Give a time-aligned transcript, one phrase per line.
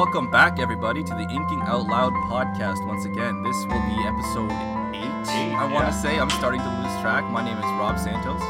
[0.00, 2.86] Welcome back, everybody, to the Inking Out Loud podcast.
[2.86, 4.50] Once again, this will be episode
[4.96, 5.28] eight.
[5.28, 5.90] Eight, I want yeah.
[5.90, 7.22] to say I'm starting to lose track.
[7.30, 8.40] My name is Rob Santos.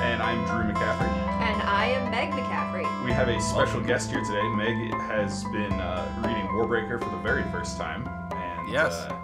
[0.00, 1.12] And I'm Drew McCaffrey.
[1.42, 3.04] And I am Meg McCaffrey.
[3.04, 4.48] We have a special guest here today.
[4.56, 8.08] Meg has been uh, reading Warbreaker for the very first time.
[8.32, 8.94] And Yes.
[8.94, 9.14] uh,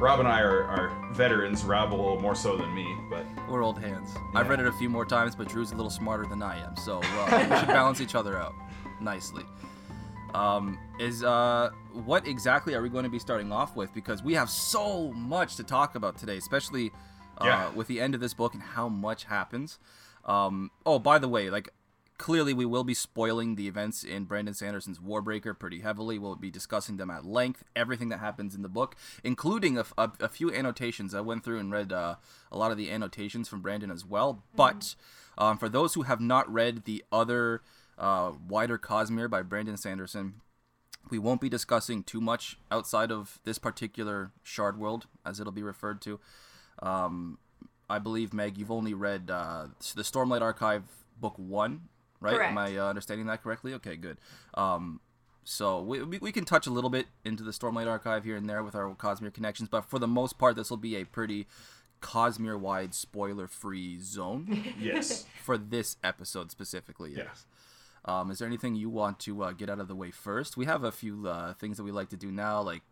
[0.00, 3.62] Rob and I are, are veterans, Rob a little more so than me, but We're
[3.62, 4.16] old hands.
[4.34, 6.74] I've read it a few more times, but Drew's a little smarter than I am,
[6.74, 8.52] so uh, we should balance each other out
[9.00, 9.44] nicely.
[10.34, 13.94] Um, is uh, what exactly are we going to be starting off with?
[13.94, 16.90] Because we have so much to talk about today, especially
[17.38, 17.70] uh, Yeah.
[17.70, 19.78] with the end of this book and how much happens.
[20.24, 21.68] Um, oh, by the way, like
[22.18, 26.18] clearly we will be spoiling the events in Brandon Sanderson's Warbreaker pretty heavily.
[26.18, 29.92] We'll be discussing them at length, everything that happens in the book, including a, f-
[29.98, 31.14] a- a few annotations.
[31.14, 32.16] I went through and read uh,
[32.50, 34.42] a lot of the annotations from Brandon as well.
[34.56, 34.94] But
[35.38, 37.62] um, for those who have not read the other
[37.98, 40.34] uh, wider Cosmere by Brandon Sanderson,
[41.10, 45.62] we won't be discussing too much outside of this particular shard world, as it'll be
[45.62, 46.18] referred to.
[46.82, 47.38] Um,
[47.88, 50.84] I believe Meg, you've only read uh, the Stormlight Archive
[51.20, 51.82] book one,
[52.20, 52.40] right?
[52.40, 53.74] Am I uh, understanding that correctly?
[53.74, 54.18] Okay, good.
[54.54, 55.00] Um,
[55.44, 58.48] so we, we, we can touch a little bit into the Stormlight Archive here and
[58.48, 61.46] there with our Cosmere connections, but for the most part, this will be a pretty
[62.00, 65.26] Cosmere-wide spoiler-free zone yes.
[65.42, 67.12] for this episode specifically.
[67.12, 67.24] Yeah.
[67.28, 67.46] Yes.
[68.06, 70.56] Um, is there anything you want to uh, get out of the way first?
[70.56, 72.82] We have a few uh, things that we like to do now, like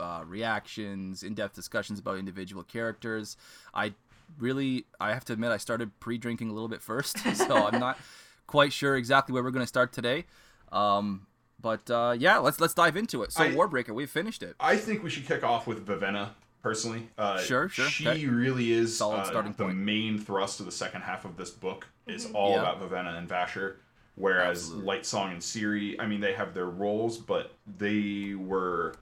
[0.00, 3.36] uh, reactions, in-depth discussions about individual characters.
[3.74, 3.92] I
[4.38, 7.98] really, I have to admit, I started pre-drinking a little bit first, so I'm not
[8.46, 10.24] quite sure exactly where we're going to start today.
[10.70, 11.26] Um,
[11.60, 13.32] but uh, yeah, let's let's dive into it.
[13.32, 14.56] So I- Warbreaker, we've finished it.
[14.58, 16.30] I think we should kick off with Vivenna,
[16.62, 17.08] personally.
[17.18, 18.26] Uh, Sure, sure, She okay.
[18.26, 19.76] really is Solid uh, starting the point.
[19.76, 22.62] main thrust of the second half of this book is all Yeah.
[22.62, 23.74] about Vivenna and Vasher.
[24.14, 24.86] Whereas Absolutely.
[24.98, 28.94] Lightsong and Siri, I mean, they have their roles, but they were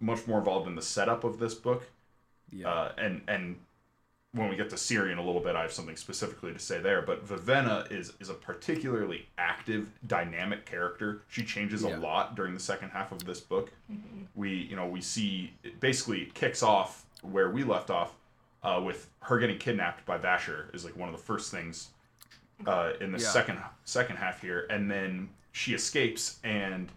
[0.00, 1.88] much more involved in the setup of this book.
[2.50, 2.68] Yeah.
[2.70, 3.56] Uh, and and
[4.32, 6.78] when we get to Siri in a little bit, I have something specifically to say
[6.78, 7.02] there.
[7.02, 11.22] But Vivenna is is a particularly active, dynamic character.
[11.28, 11.96] She changes Yeah.
[11.96, 13.72] a lot during the second half of this book.
[14.36, 18.12] We you know we see it basically it kicks off where we left off
[18.62, 21.88] uh, with her getting kidnapped by Vasher is like one of the first things
[22.66, 23.28] uh, in the Yeah.
[23.28, 26.90] second second half here, and then she escapes and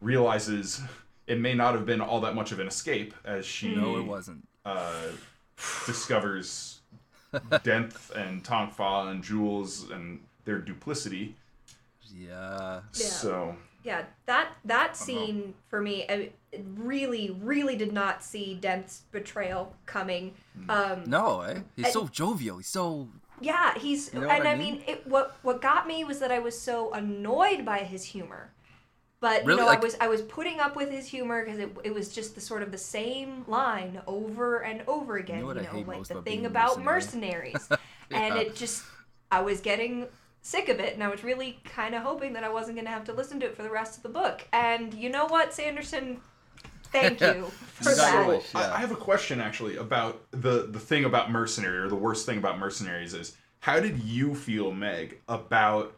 [0.00, 0.80] realizes
[1.26, 4.02] it may not have been all that much of an escape as she no, it
[4.06, 4.46] wasn't.
[4.64, 5.08] uh,
[5.86, 6.80] discovers
[7.32, 11.34] Denth and Tonk Fah and Jewels and their duplicity.
[12.14, 12.80] Yeah.
[12.94, 13.06] Yeah.
[13.06, 16.30] So Yeah, that that scene for me, I
[16.76, 20.34] really, really did not see Denth's betrayal coming.
[20.68, 21.60] Um, No, eh?
[21.76, 22.58] He's so jovial.
[22.58, 23.08] He's so
[23.40, 24.74] yeah, he's You know and I I mean?
[24.74, 28.50] mean, it, what what got me was that I was so annoyed by his humor.
[29.20, 29.52] But Really?
[29.52, 31.94] you know, Like- I was I was putting up with his humor because it, it
[31.94, 35.44] was just the sort of the same line over and over again.
[35.46, 37.52] what I you know, like the thing about mercenary?
[37.54, 37.68] mercenaries,
[38.10, 38.40] and Yeah.
[38.42, 38.82] it just
[39.32, 40.06] I was getting
[40.42, 42.90] sick of it, and I was really kind of hoping that I wasn't going to
[42.90, 44.46] have to listen to it for the rest of the book.
[44.52, 46.20] And you know what, Sanderson,
[46.94, 48.12] thank you for You that.
[48.12, 51.88] So wish, I, I have a question actually about the the thing about mercenary or
[51.88, 55.96] the worst thing about mercenaries is how did you feel, Meg, about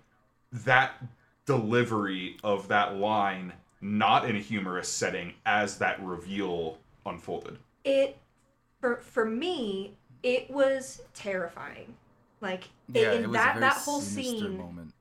[0.53, 1.03] that
[1.47, 7.59] delivery of that line not in a humorous setting as that reveal unfolded?
[7.87, 8.19] it
[8.81, 11.95] for for me it was terrifying
[12.41, 13.13] like yeah.
[13.13, 14.93] in it was that a very that whole scene moment.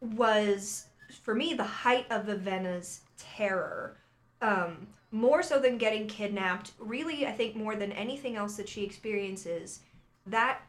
[0.00, 0.86] was
[1.22, 3.96] for me the height of Vivenna's terror
[4.42, 8.84] um more so than getting kidnapped really i think more than anything else that she
[8.84, 9.80] experiences
[10.26, 10.60] that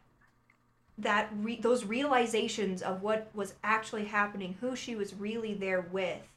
[0.98, 6.28] that re- those realizations of what was actually happening who she was really there with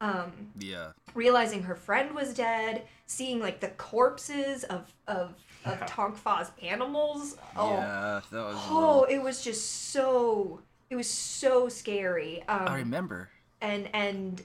[0.00, 0.92] um Yeah.
[1.14, 5.34] realizing her friend was dead, seeing like the corpses of of
[5.64, 5.86] of Yeah.
[5.86, 7.36] Tonk Fah's animals.
[7.56, 8.20] Oh, Yeah.
[8.30, 8.56] That was.
[8.68, 10.60] oh, little- it was just so
[10.90, 12.42] it was so scary.
[12.46, 13.30] Um, I remember.
[13.62, 14.42] and and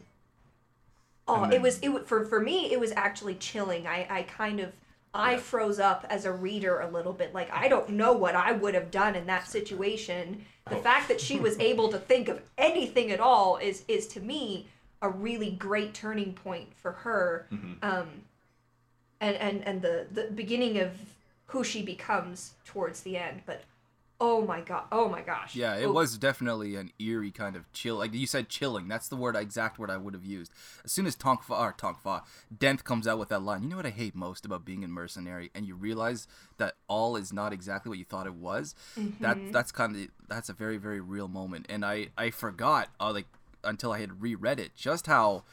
[1.40, 3.88] oh, And it was it for for me it was actually chilling.
[3.88, 4.74] I I kind of
[5.14, 5.38] I Yeah.
[5.40, 7.34] froze up as a reader a little bit.
[7.34, 10.46] Like I don't know what I would have done in that situation.
[10.70, 10.82] The Oh.
[10.82, 14.68] fact that she was able to think of anything at all is is to me
[15.02, 17.48] a really great turning point for her.
[17.52, 17.84] Mhm.
[17.84, 18.10] Um,
[19.20, 20.92] and and and the the beginning of
[21.48, 23.42] who she becomes towards the end.
[23.46, 23.64] But
[24.22, 25.56] oh my god, oh my gosh.
[25.56, 27.98] Yeah, it Oh, was definitely an eerie kind of chill.
[27.98, 28.88] Like you said, chilling.
[28.88, 30.52] That's the word, exact word I would have used.
[30.86, 32.22] As soon as Tonk Fah or Tonk Fah,
[32.56, 33.64] Denth comes out with that line.
[33.64, 36.28] You know what I hate most about being a mercenary, and you realize
[36.58, 38.76] that all is not exactly what you thought it was.
[39.20, 41.66] That that's kind of that's a very very real moment.
[41.68, 43.28] And I I forgot uh, like
[43.64, 45.44] until I had reread it just how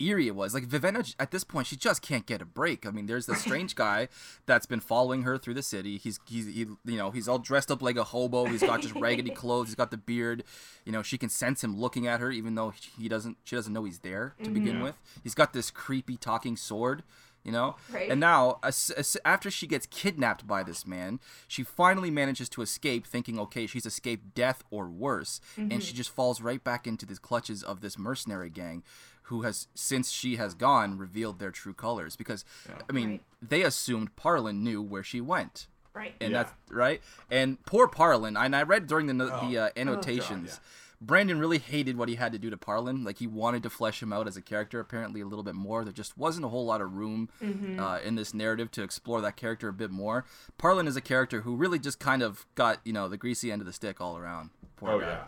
[0.00, 0.54] eerie it was.
[0.54, 2.86] Like Vivenna at this point, she just can't get a break.
[2.86, 4.08] I mean, there's this strange guy
[4.46, 5.98] that's been following her through the city.
[5.98, 8.46] He's he's he, you know he's all dressed up like a hobo.
[8.46, 9.68] He's got just raggedy clothes.
[9.68, 10.44] He's got the beard.
[10.84, 13.38] You know, she can sense him looking at her, even though he doesn't.
[13.44, 14.84] She doesn't know he's there to begin mm-hmm.
[14.84, 14.98] with.
[15.22, 17.02] He's got this creepy talking sword.
[17.44, 18.10] You know, Right.
[18.10, 22.62] and now as, as, after she gets kidnapped by this man, she finally manages to
[22.62, 25.96] escape, thinking, okay, she's escaped death or worse, and she mm-hmm.
[25.96, 28.82] just falls right back into the clutches of this mercenary gang,
[29.28, 32.16] who has since she has gone revealed their true colors.
[32.16, 32.44] Because
[32.88, 33.22] I mean, Right.
[33.40, 36.14] they assumed Parlin knew where she went Right.
[36.20, 36.42] and Yeah.
[36.44, 37.00] that's right.
[37.30, 39.48] And poor Parlin, and I read during the Oh.
[39.48, 40.60] the uh, annotations, God,
[41.00, 43.04] Brandon really hated what he had to do to Parlin.
[43.04, 45.84] Like he wanted to flesh him out as a character, apparently a little bit more.
[45.84, 47.78] There just wasn't a whole lot of room Mm-hmm.
[47.78, 50.24] uh, in this narrative to explore that character a bit more.
[50.58, 53.62] Parlin is a character who really just kind of got you know the greasy end
[53.62, 54.50] of the stick all around.
[54.76, 55.06] Poor Oh guy.
[55.06, 55.24] yeah.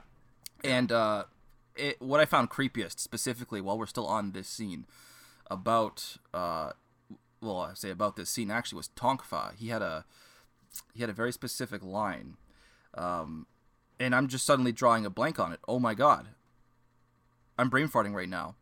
[0.64, 1.24] And uh,
[1.80, 4.86] it, what I found creepiest, specifically while we're still on this scene,
[5.50, 6.72] about uh,
[7.40, 9.50] well, I say about this scene actually was Tonk Fah.
[9.56, 10.04] He had a
[10.94, 12.36] he had a very specific line,
[12.94, 13.46] um,
[13.98, 15.60] and I'm just suddenly drawing a blank on it.
[15.66, 16.28] Oh my god,
[17.58, 18.56] I'm brain farting right now.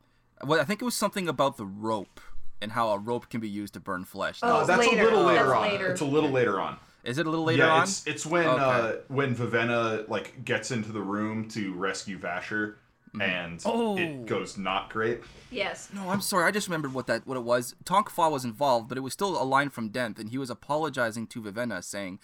[0.45, 2.21] Well, I think it was something about the rope
[2.63, 4.41] and how a rope can be used to burn flesh.
[4.43, 5.01] Oh, Uh, that's later.
[5.01, 5.63] a little later that's on.
[5.63, 5.87] later.
[5.93, 6.79] It's a little later on.
[7.05, 7.83] Is it a little later yeah, on?
[7.85, 8.63] it's it's when Okay.
[8.63, 12.77] uh when Vivenna like gets into the room to rescue Vasher,
[13.21, 13.97] and Oh.
[13.97, 15.21] it goes not great.
[15.51, 15.89] Yes.
[15.93, 16.45] No, I'm sorry.
[16.47, 17.75] I just remembered what that what it was.
[17.85, 20.51] Tonk Fah was involved, but it was still a line from Denth, and he was
[20.51, 22.19] apologizing to Vivenna, saying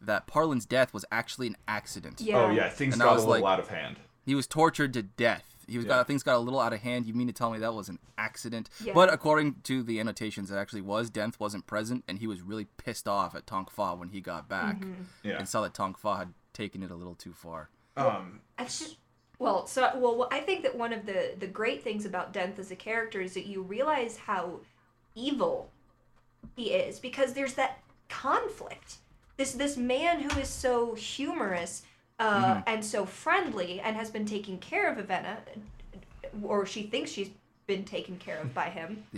[0.00, 2.20] that Parlin's death was actually an accident.
[2.20, 2.36] Yeah.
[2.42, 3.96] Oh yeah, things And I got a was little like- out of hand.
[4.24, 5.44] He was tortured to death.
[5.68, 5.94] He was Yeah.
[5.94, 7.06] got things got a little out of hand.
[7.06, 8.68] You mean to tell me that was an accident?
[8.84, 8.92] Yeah.
[8.92, 11.10] But according to the annotations, it actually was.
[11.10, 14.48] Denth wasn't present, and he was really pissed off at Tonk Fah when he got
[14.48, 14.82] back
[15.24, 15.38] Yeah.
[15.38, 17.70] and saw that Tonk Fah had taken it a little too far.
[17.96, 18.40] Um.
[18.58, 18.96] I just,
[19.38, 22.70] well, so well, I think that one of the the great things about Denth as
[22.70, 24.60] a character is that you realize how
[25.14, 25.70] evil
[26.54, 28.96] he is because there's that conflict.
[29.36, 31.82] This this man who is so humorous
[32.18, 35.38] uh, and so friendly and has been taking care of Avenna,
[36.42, 37.30] or she thinks she's
[37.66, 39.04] been taken care of by him.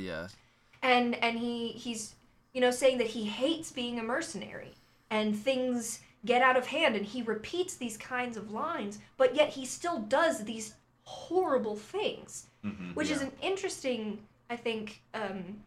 [0.80, 2.14] Uh, and and he he's
[2.52, 4.74] you know saying that he hates being a mercenary
[5.10, 9.50] and things get out of hand and he repeats these kinds of lines but yet
[9.50, 10.74] he still does these
[11.04, 14.18] horrible things mhm, which is an interesting
[14.50, 15.60] i think um,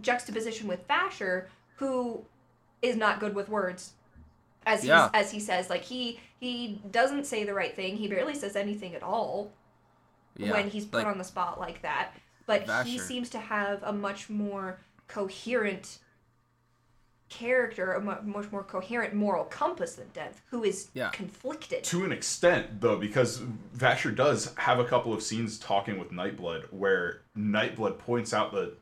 [0.00, 1.46] juxtaposition with Vasher,
[1.76, 2.24] who
[2.82, 3.92] is not good with words
[4.66, 5.10] as he's, Yeah.
[5.14, 8.94] as he says like he he doesn't say the right thing he barely says anything
[8.94, 9.52] at all
[10.36, 12.12] yeah, when he's put like, on the spot like that.
[12.46, 15.98] But he seems to have a much more coherent
[17.28, 21.10] character, a much more coherent moral compass than Denth, who is Yeah.
[21.10, 21.84] conflicted.
[21.84, 23.40] To an extent, though, because
[23.76, 28.74] Vasher does have a couple of scenes talking with Nightblood where Nightblood points out the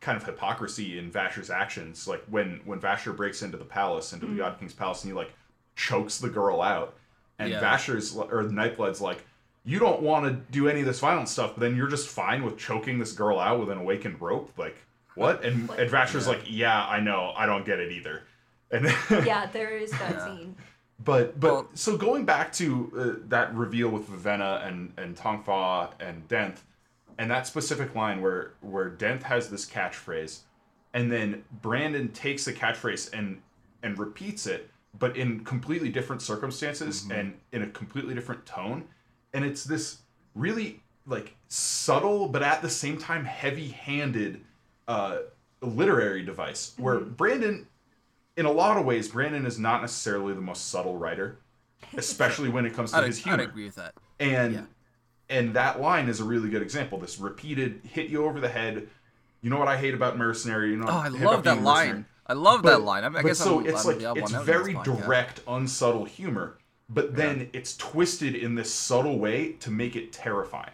[0.00, 2.06] kind of hypocrisy in Vasher's actions.
[2.08, 4.38] Like when when Vasher breaks into the palace, into the mm.
[4.38, 5.32] God King's palace, and he like
[5.76, 6.94] chokes the girl out,
[7.38, 7.60] and Yeah.
[7.60, 9.24] Vasher's or Nightblood's like,
[9.64, 12.44] "You don't want to do any of this violent stuff, but then you're just fine
[12.44, 14.76] with choking this girl out with an awakened rope, like."
[15.20, 15.44] What?
[15.44, 18.22] And, and Vasher's like, yeah, I know, I don't get it either.
[18.70, 20.56] And yeah, there is that scene.
[21.04, 25.44] But but Well- so going back to uh, that reveal with Vivenna and and Tonk
[25.44, 26.58] Fah and Denth,
[27.18, 30.40] and that specific line where where Denth has this catchphrase,
[30.94, 33.42] and then Brandon takes the catchphrase and
[33.82, 38.84] and repeats it, but in completely different circumstances and in a completely different tone,
[39.34, 39.98] and it's this
[40.34, 44.40] really like subtle but at the same time heavy-handed
[44.90, 45.18] uh,
[45.62, 47.66] literary device where Brandon
[48.36, 51.38] in a lot of ways, Brandon is not necessarily the most subtle writer,
[51.96, 53.42] especially when it comes to I'd, his I'd humor.
[53.42, 53.94] agree with that.
[54.18, 54.62] And Yeah.
[55.28, 56.98] and that line is a really good example.
[56.98, 58.88] This repeated hit you over the head.
[59.42, 60.70] You know what I hate about mercenary.
[60.70, 61.86] You know Oh, what I love about that line.
[61.86, 62.04] mercenary.
[62.26, 63.02] I love that line.
[63.04, 64.46] I, I but guess so I'm, it's I'm like the odd it's one out in
[64.46, 65.04] very this podcast.
[65.06, 70.70] direct, unsubtle humor, but then it's twisted in this subtle way to make it terrifying.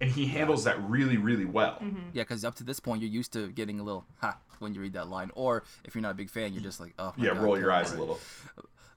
[0.00, 1.78] And he handles that really, really well.
[2.12, 4.80] Yeah, because up to this point, you're used to getting a little ha when you
[4.80, 7.12] read that line, or if you're not a big fan, you're just like, oh.
[7.16, 8.18] My Yeah, God, roll your over eyes a little.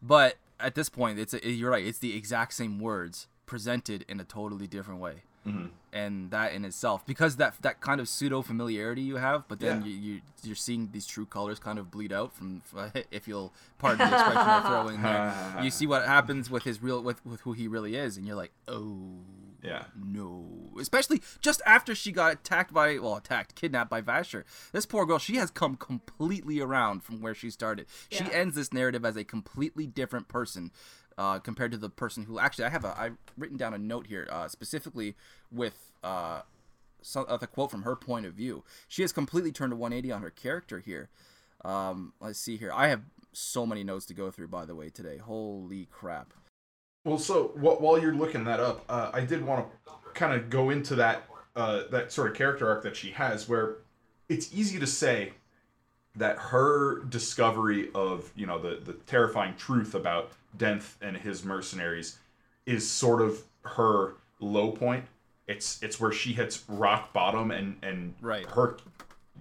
[0.01, 1.85] But at this point, it's a, you're right.
[1.85, 5.67] It's the exact same words presented in a totally different way, Mm-hmm.
[5.93, 9.81] and that in itself, because that that kind of pseudo familiarity you have, but then
[9.81, 9.87] Yeah.
[9.87, 12.61] you, you you're seeing these true colors kind of bleed out from,
[13.11, 15.59] if you'll pardon the expression I throw in there.
[15.63, 18.35] you see what happens with his real with with who he really is, and you're
[18.35, 18.97] like, oh.
[19.67, 19.83] Yeah.
[19.95, 24.43] No, especially just after she got attacked by, well, attacked, kidnapped by Vasher.
[24.71, 27.87] This poor girl, she has come completely around from where she started.
[28.09, 30.71] She ends this narrative as a completely different person
[31.17, 34.07] uh, compared to the person who actually I have a I've written down a note
[34.07, 35.15] here uh, specifically
[35.51, 36.41] with uh,
[37.01, 38.63] so, uh, the quote from her point of view.
[38.87, 41.09] She has completely turned a 180 on her character here.
[41.63, 42.71] Um, let's see here.
[42.73, 43.01] I have
[43.33, 45.17] so many notes to go through, by the way, today.
[45.17, 46.33] Holy crap!
[47.07, 50.71] Well, so while you're looking that up, uh, I did want to kind of go
[50.71, 51.23] into that
[51.55, 53.77] uh, that sort of character arc that she has, where
[54.27, 55.31] it's easy to say
[56.17, 62.19] that her discovery of you know the the terrifying truth about Denth and his mercenaries
[62.65, 65.05] is sort of her low point.
[65.47, 68.45] It's it's where she hits rock bottom and and Right.
[68.47, 68.75] her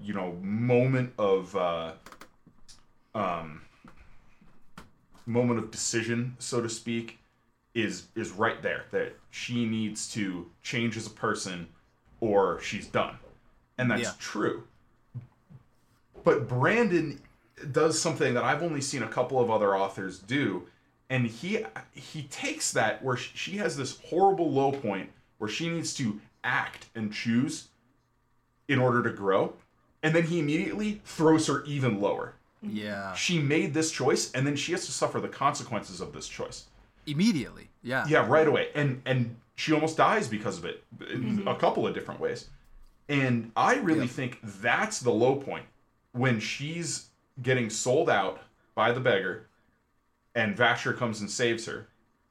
[0.00, 1.94] you know moment of uh,
[3.12, 3.62] um
[5.26, 7.18] moment of decision, so to speak,
[7.76, 8.86] is is right there.
[8.90, 11.68] That she needs to change as a person,
[12.20, 13.18] or she's done,
[13.78, 14.12] and that's Yeah.
[14.18, 14.64] true.
[16.24, 17.20] But Brandon
[17.72, 20.66] does something that I've only seen a couple of other authors do,
[21.10, 25.94] and he he takes that where she has this horrible low point where she needs
[25.94, 27.68] to act and choose
[28.68, 29.52] in order to grow,
[30.02, 32.32] and then he immediately throws her even lower.
[32.62, 36.26] Yeah, She made this choice, and then she has to suffer the consequences of this
[36.26, 36.64] choice.
[37.06, 37.70] Immediately.
[37.82, 41.86] Yeah, Yeah, right away, and and she almost dies because of it, in a couple
[41.86, 42.48] of different ways.
[43.08, 44.06] And I really Yeah.
[44.08, 45.66] think that's the low point
[46.12, 47.06] when she's
[47.42, 48.42] getting sold out
[48.74, 49.46] by the beggar,
[50.34, 51.88] and Vasher comes and saves her.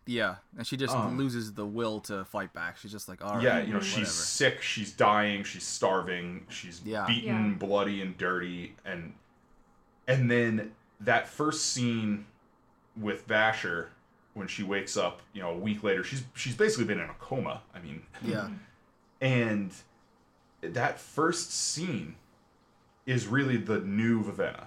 [0.08, 0.36] yeah.
[0.56, 2.78] And she just Um, loses the will to fight back.
[2.78, 3.84] She's just like, all right, yeah, you know, whatever.
[3.86, 7.08] she's sick, she's dying, she's starving, she's Yeah.
[7.08, 7.58] beaten, Yeah.
[7.58, 9.14] bloody and dirty, and
[10.08, 12.28] and then that first scene
[12.96, 13.88] with Vasher
[14.36, 17.16] when she wakes up, you know, a week later, she's she's basically been in a
[17.20, 17.64] coma.
[17.74, 18.50] I mean, yeah,
[19.22, 19.72] and
[20.62, 22.16] that first scene
[23.08, 24.66] is really the new Vivenna.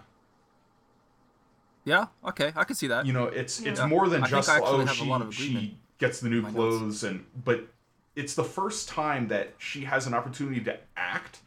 [1.84, 2.06] yeah.
[2.24, 3.06] Okay, I can see that.
[3.06, 3.86] You know, it's it's Yeah.
[3.86, 6.20] more than I think just I actually oh have a she lot of she gets
[6.20, 6.56] the new in my notes.
[6.56, 7.68] clothes and but
[8.16, 11.40] it's the first time that she has an opportunity to act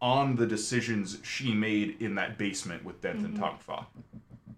[0.00, 3.42] on the decisions she made in that basement with Denth and mm-hmm.
[3.42, 3.86] Tonk Fah.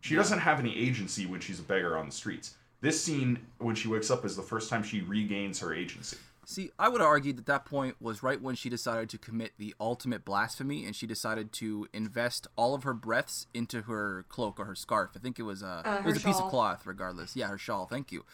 [0.00, 2.56] She doesn't have any agency when she's a beggar on the streets.
[2.80, 6.16] This scene when she wakes up is the first time she regains her agency.
[6.46, 9.72] See, I would argue that that point was right when she decided to commit the
[9.78, 14.64] ultimate blasphemy, and she decided to invest all of her breaths into her cloak or
[14.64, 15.10] her scarf.
[15.14, 17.37] I think it was a Uh, it was a her piece of cloth, regardless.
[17.37, 17.87] Yeah, her shawl.
[17.87, 18.25] Thank you.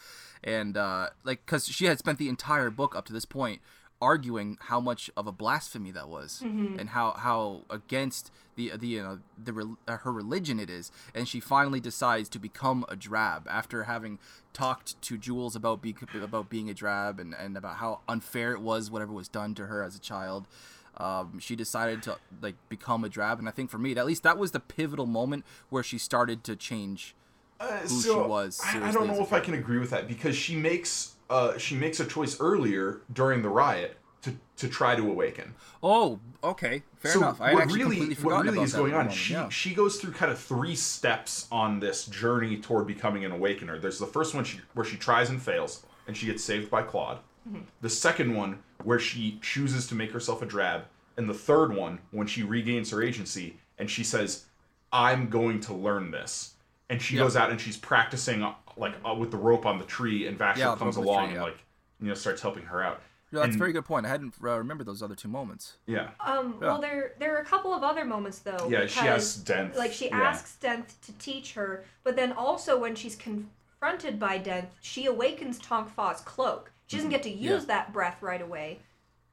[0.43, 3.61] And uh, like, because she had spent the entire book up to this point
[4.01, 9.03] arguing how much of a blasphemy that was, and how how against the the you
[9.03, 12.95] know the rel- uh, her religion it is, and she finally decides to become a
[12.95, 14.19] drab after having
[14.53, 18.61] talked to Jewels about be, about being a drab and, and about how unfair it
[18.61, 20.47] was whatever was done to her as a child.
[20.97, 24.23] Um, she decided to like become a drab, and I think for me, at least
[24.23, 27.15] that was the pivotal moment where she started to change.
[27.59, 30.07] Uh, who she was, I, I don't know a if I can agree with that
[30.07, 34.95] because she makes uh, she makes a choice earlier during the riot to, to try
[34.95, 35.53] to awaken.
[35.83, 37.41] Oh, okay, fair so enough.
[37.41, 38.99] I what really what really is going on?
[39.05, 39.49] moment, She yeah.
[39.49, 43.77] she goes through kind of three steps on this journey toward becoming an awakener.
[43.79, 46.81] There's the first one she, where she tries and fails, and she gets saved by
[46.83, 47.19] Clod.
[47.79, 50.83] The second one where she chooses to make herself a drab,
[51.15, 54.45] and the third one when she regains her agency and she says,
[54.91, 56.55] "I'm going to learn this."
[56.89, 57.23] And she Yep.
[57.23, 58.43] goes out and she's practicing
[58.77, 61.09] like uh, with the rope on the tree, and Vasher Yeah, comes rope on the
[61.09, 61.43] along tree, and yeah.
[61.43, 61.57] like
[62.01, 63.01] you know starts helping her out.
[63.31, 64.05] Yeah, that's a very good point.
[64.05, 65.73] I hadn't uh, remembered those other two moments.
[65.85, 66.67] Yeah, Um, Yeah.
[66.67, 68.67] well, there there are a couple of other moments though.
[68.69, 68.85] yeah.
[68.85, 69.75] She because, asks Denth.
[69.75, 70.21] like she yeah.
[70.21, 75.59] asks Denth to teach her, but then also when she's confronted by Denth, she awakens
[75.59, 76.71] Tonk Fah's cloak.
[76.87, 77.69] She doesn't get to use Mm-hmm.
[77.69, 77.75] Yeah.
[77.75, 78.79] that breath right away.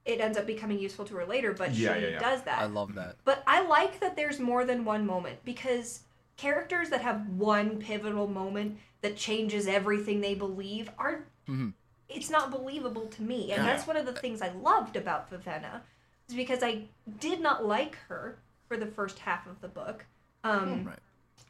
[0.04, 2.18] It ends up becoming useful to her later, but Yeah, she yeah, yeah.
[2.18, 2.58] does that.
[2.58, 3.16] I love that.
[3.24, 6.00] But I like that there's more than one moment because
[6.36, 11.74] characters that have one pivotal moment that changes everything they believe are Mhm.
[12.08, 13.52] it's not believable to me.
[13.52, 13.70] And Yeah.
[13.72, 15.82] that's one of the things I loved about Vivenna
[16.28, 16.84] is because I
[17.20, 20.06] did not like her for the first half of the book.
[20.42, 20.98] Um Right.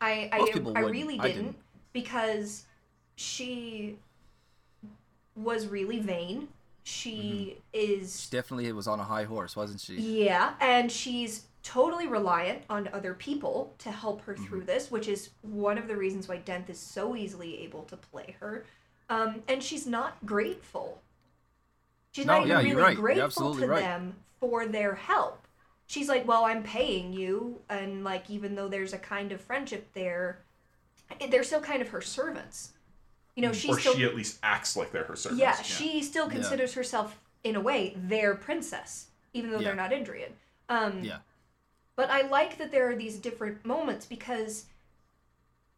[0.00, 0.38] I I,
[0.76, 1.56] I really didn't, didn't.
[1.92, 2.64] because
[3.16, 3.98] she
[5.36, 6.48] was really vain.
[6.82, 9.94] She is She definitely was on a high horse, wasn't she?
[9.96, 14.66] yeah, and she's totally reliant on other people to help her through Mm-hmm.
[14.66, 18.36] this, which is one of the reasons why Denth is so easily able to play
[18.38, 18.64] her.
[19.08, 21.00] Um, and she's not grateful.
[22.12, 22.96] She's No, not even you're really right.
[22.96, 23.80] Grateful to right.
[23.80, 25.40] them for their help.
[25.86, 29.88] She's like, "Well, I'm paying you," and like, even though there's a kind of friendship
[29.94, 30.38] there,
[31.28, 32.72] they're still kind of her servants.
[33.36, 35.40] You know, she's Mm, or still she at least acts like they're her servants.
[35.40, 36.32] yeah, she still Yeah.
[36.32, 39.64] considers herself, in a way, their princess, even though Yeah.
[39.74, 40.32] they're not Idrian.
[40.68, 41.18] Um, Yeah.
[41.96, 44.66] But I like that there are these different moments because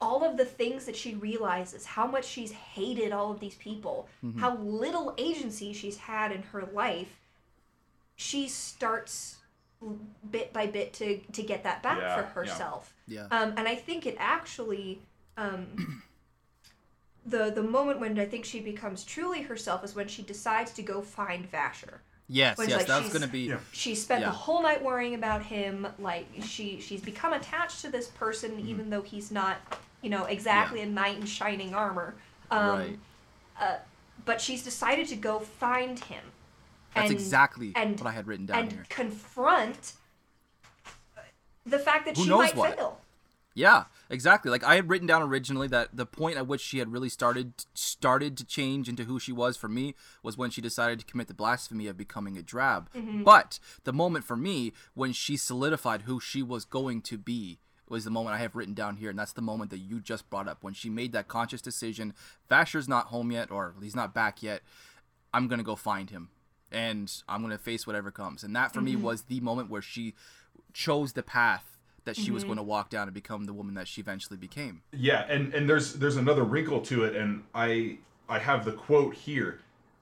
[0.01, 4.09] all of the things that she realizes, how much she's hated all of these people,
[4.25, 4.39] Mm-hmm.
[4.41, 7.21] how little agency she's had in her life,
[8.17, 9.37] she starts
[10.31, 12.29] bit by bit to to get that back Yeah, for yeah.
[12.51, 12.95] herself.
[13.07, 13.27] Yeah.
[13.31, 15.01] Um, and I think it actually,
[15.37, 16.03] um,
[17.27, 20.83] the the moment when I think she becomes truly herself is when she decides to
[20.83, 21.99] go find Vasher.
[22.29, 23.41] Yes, yes, like that was gonna be.
[23.43, 23.59] Yeah.
[23.73, 24.29] She spent Yeah.
[24.29, 25.87] the whole night worrying about him.
[25.99, 28.69] Like she she's become attached to this person, Mm-hmm.
[28.69, 29.59] even though he's not,
[30.03, 32.15] you know, exactly a knight in shining armor.
[32.51, 32.99] Um, right.
[33.61, 33.77] uh,
[34.25, 36.23] but she's decided to go find him.
[36.95, 38.87] That's and- exactly and- what I had written down and here.
[38.89, 39.93] confront
[41.65, 42.77] the fact that Who she knows might what?
[42.77, 43.01] fail.
[43.57, 44.51] Yeah, exactly.
[44.51, 47.55] Like I had written down originally that the point at which she had really started
[47.73, 51.27] started to change into who she was for me was when she decided to commit
[51.27, 52.93] the blasphemy of becoming a drab.
[52.93, 53.25] Mm-hmm.
[53.25, 57.59] But the moment for me when she solidified who she was going to be
[57.89, 60.29] was the moment I have written down here, and that's the moment that you just
[60.29, 62.13] brought up when she made that conscious decision.
[62.51, 64.61] Vasher's not home yet, or he's not back yet.
[65.33, 66.29] I'm gonna go find him,
[66.71, 68.45] and I'm gonna face whatever comes.
[68.45, 70.15] And that for me was the moment where she
[70.75, 71.76] chose the path
[72.07, 72.51] that she was mm-hmm.
[72.51, 74.83] going to walk down and become the woman that she eventually became.
[74.93, 77.99] Yeah, and and there's there's another wrinkle to it, and I
[78.29, 79.61] I have the quote here,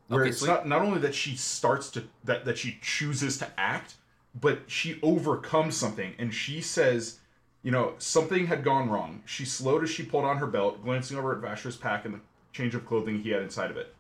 [0.09, 0.49] where Okay, it's sweet.
[0.49, 3.95] not not only that she starts to that that she chooses to act,
[4.39, 7.19] but she overcomes something, and she says,
[7.63, 9.23] you know, something had gone wrong.
[9.25, 12.21] She slowed as she pulled on her belt, glancing over at Vasher's pack and the
[12.53, 13.95] change of clothing he had inside of it.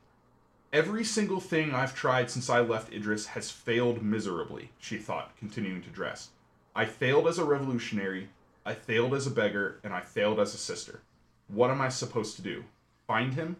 [0.72, 5.82] Every single thing I've tried since I left Idris has failed miserably, she thought, continuing
[5.82, 6.30] to dress.
[6.74, 8.28] I failed as a revolutionary,
[8.66, 11.02] I failed as a beggar, and I failed as a sister.
[11.48, 12.64] What am I supposed to do?
[13.06, 13.56] Find him?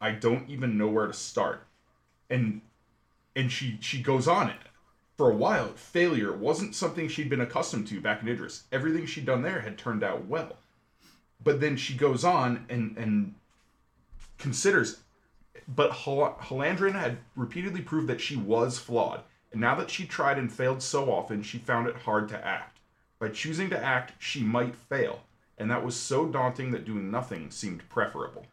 [0.00, 1.66] I don't even know where to start.
[2.28, 2.60] And
[3.34, 4.58] and she she goes on it.
[5.16, 8.64] For a while, failure wasn't something she'd been accustomed to back in Idris.
[8.70, 10.56] Everything she'd done there had turned out well.
[11.42, 13.34] But then she goes on and and
[14.38, 15.00] considers
[15.68, 20.38] but Hel- Hallandren had repeatedly proved that she was flawed, and now that she tried
[20.38, 22.78] and failed so often, she found it hard to act.
[23.18, 25.20] By choosing to act, she might fail,
[25.56, 28.46] and that was so daunting that doing nothing seemed preferable.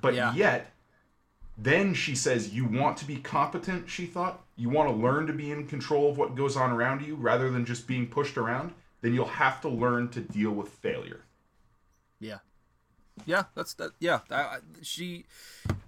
[0.00, 0.34] But Yeah.
[0.34, 0.72] yet,
[1.56, 4.42] then she says, You want to be competent, she thought?
[4.56, 7.50] You want to learn to be in control of what goes on around you rather
[7.50, 8.72] than just being pushed around?
[9.02, 11.20] Then you'll have to learn to deal with failure.
[12.20, 12.38] Yeah.
[13.26, 13.92] Yeah, that's that.
[14.00, 15.26] Yeah, I, I- she,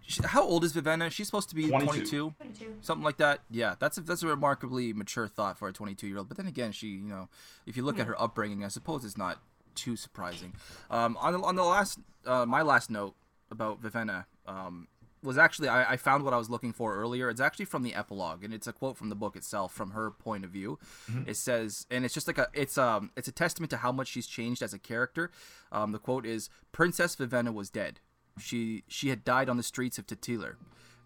[0.06, 0.22] she.
[0.22, 1.10] How old is Vivenna?
[1.10, 1.90] She's supposed to be 22.
[1.90, 2.74] 22, 22.
[2.80, 3.40] something like that.
[3.50, 6.28] Yeah, that's a, that's a remarkably mature thought for a 22 year old.
[6.28, 7.28] But then again, she, you know,
[7.66, 9.40] if you look at her upbringing, I suppose it's not
[9.74, 10.54] too surprising.
[10.90, 13.14] Um, on the, on the last, uh, my last note
[13.50, 14.88] about Vivenna, um,
[15.22, 17.30] was actually I, I found what I was looking for earlier.
[17.30, 20.10] It's actually from the epilogue, and it's a quote from the book itself, from her
[20.10, 20.78] point of view.
[21.26, 24.08] It says, and it's just like a it's um it's a testament to how much
[24.08, 25.30] she's changed as a character.
[25.72, 28.00] Um, the quote is, "Princess Vivenna was dead.
[28.38, 30.56] She she had died on the streets of T'Telir.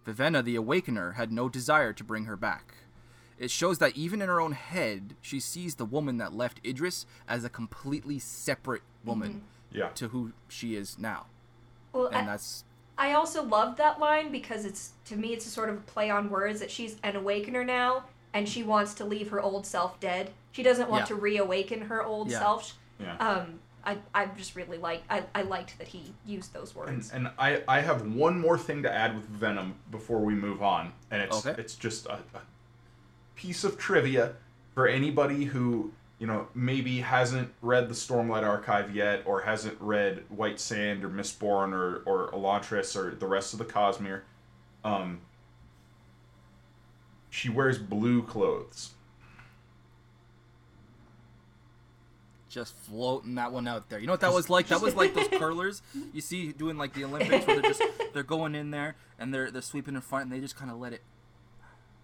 [0.07, 2.75] Vivenna, the Awakener, had no desire to bring her back."
[3.39, 7.07] It shows that even in her own head, she sees the woman that left Idris
[7.29, 9.91] as a completely separate woman Yeah.
[9.91, 11.27] to who she is now,
[11.93, 12.65] Well, and I, that's
[12.97, 16.31] I also love that line because it's to me it's a sort of play on
[16.31, 20.33] words that she's an awakener now and she wants to leave her old self dead.
[20.51, 21.07] She doesn't want Yeah.
[21.07, 22.41] to reawaken her old Yeah.
[22.41, 22.75] self.
[22.99, 23.17] Yeah.
[23.19, 27.11] Um, I, I just really like I, I liked that he used those And, words.
[27.13, 30.93] and I, I have one more thing to add with Venom before we move on,
[31.11, 31.61] and it's Okay.
[31.61, 32.43] it's just a, a
[33.37, 34.35] piece of trivia
[34.75, 40.25] for anybody who you know maybe hasn't read the Stormlight Archive yet, or hasn't read
[40.29, 44.23] White Sand or Mistborn or or Elantris or the rest of the Cosmere.
[44.85, 45.21] Um,
[47.31, 48.91] she wears blue clothes.
[52.49, 53.99] Just floating that one out there.
[53.99, 54.69] You know what that was like?
[54.69, 55.83] That was like those curlers
[56.13, 57.83] you see doing like the Olympics where they're just
[58.15, 60.79] they're going in there and they're they're sweeping in front and they just kind of
[60.79, 61.03] let it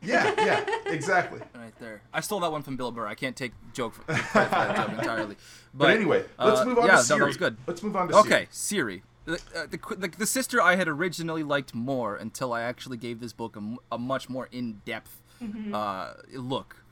[0.02, 1.40] Yeah, yeah, exactly.
[1.54, 2.02] right there.
[2.12, 3.06] I stole that one from Bill Burr.
[3.06, 5.36] I can't take joke for, for that joke entirely.
[5.72, 7.18] But, But, anyway, let's uh, move on yeah, to Siri.
[7.20, 7.56] no, that was good.
[7.66, 8.26] Let's move on to Siri.
[8.26, 9.02] Okay, Siri.
[9.24, 13.20] The, uh, the, the, the sister I had originally liked more until I actually gave
[13.20, 15.22] this book a, a much more in depth
[15.72, 16.83] uh, look.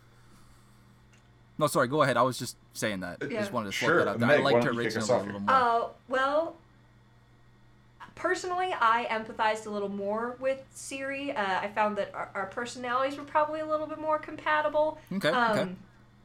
[1.59, 1.89] No, sorry.
[1.89, 2.17] Go ahead.
[2.17, 3.19] I was just saying that.
[3.21, 3.41] I Yeah.
[3.41, 4.29] just wanted to Sure, float that out there.
[4.29, 5.41] Meg, I liked her you originally a little here?
[5.41, 5.51] more.
[5.55, 6.57] Uh, well,
[8.15, 11.33] personally, I empathized a little more with Siri.
[11.33, 14.99] Uh, I found that our, our personalities were probably a little bit more compatible.
[15.13, 15.71] Okay, Um, okay.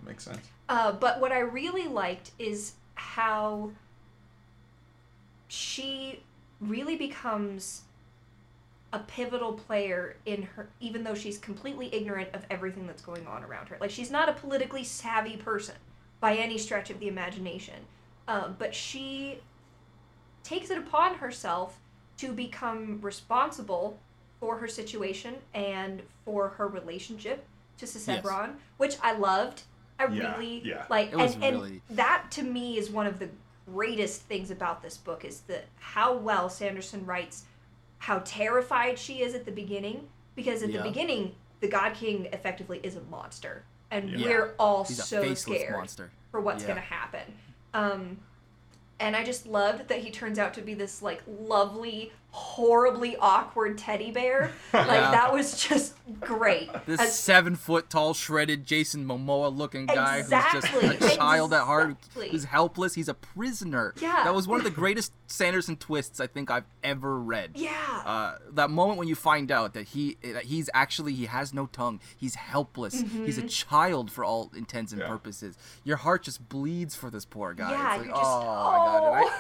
[0.06, 0.48] Makes sense.
[0.70, 3.72] Uh, but what I really liked is how
[5.48, 6.22] she
[6.60, 7.82] really becomes
[8.94, 13.44] a pivotal player in her, even though she's completely ignorant of everything that's going on
[13.44, 13.78] around her.
[13.82, 15.76] Like, she's not a politically savvy person
[16.20, 17.76] by any stretch of the imagination.
[18.28, 19.40] Um, but she
[20.44, 21.80] takes it upon herself
[22.18, 24.00] to become responsible
[24.40, 27.46] for her situation and for her relationship
[27.78, 29.64] to Susebron, which I loved.
[30.00, 30.86] I Yeah, really yeah.
[30.90, 33.30] like, It was and, and really- that to me is one of the
[33.66, 37.44] greatest things about this book is the how well Sanderson writes
[38.00, 40.82] how terrified she is at the beginning because at Yeah.
[40.84, 44.28] the beginning the God King effectively is a monster and Yeah.
[44.28, 46.12] we're all He's so scared monster.
[46.32, 46.68] for what's Yeah.
[46.68, 47.34] going to happen.
[47.74, 48.20] Um,
[49.00, 53.78] and I just loved that he turns out to be this like lovely, horribly awkward
[53.78, 54.52] teddy bear.
[54.74, 55.12] Like Yeah.
[55.12, 56.70] that was just great.
[56.86, 61.54] This As- seven foot tall, shredded Jason Momoa looking guy Exactly, who's just a child
[61.54, 62.30] at heart, exactly.
[62.30, 62.94] who's helpless.
[62.94, 63.94] He's a prisoner.
[64.00, 64.24] Yeah.
[64.24, 67.52] That was one of the greatest Sanderson twists I think I've ever read.
[67.56, 67.74] yeah.
[68.06, 71.66] Uh, that moment when you find out that he that he's actually he has no
[71.66, 73.48] tongue he's helpless he's a Mm-hmm.
[73.48, 75.08] child for all intents and Yeah.
[75.10, 79.12] purposes your heart just bleeds for this poor guy Yeah, it's like, you're just- oh,
[79.14, 79.34] my god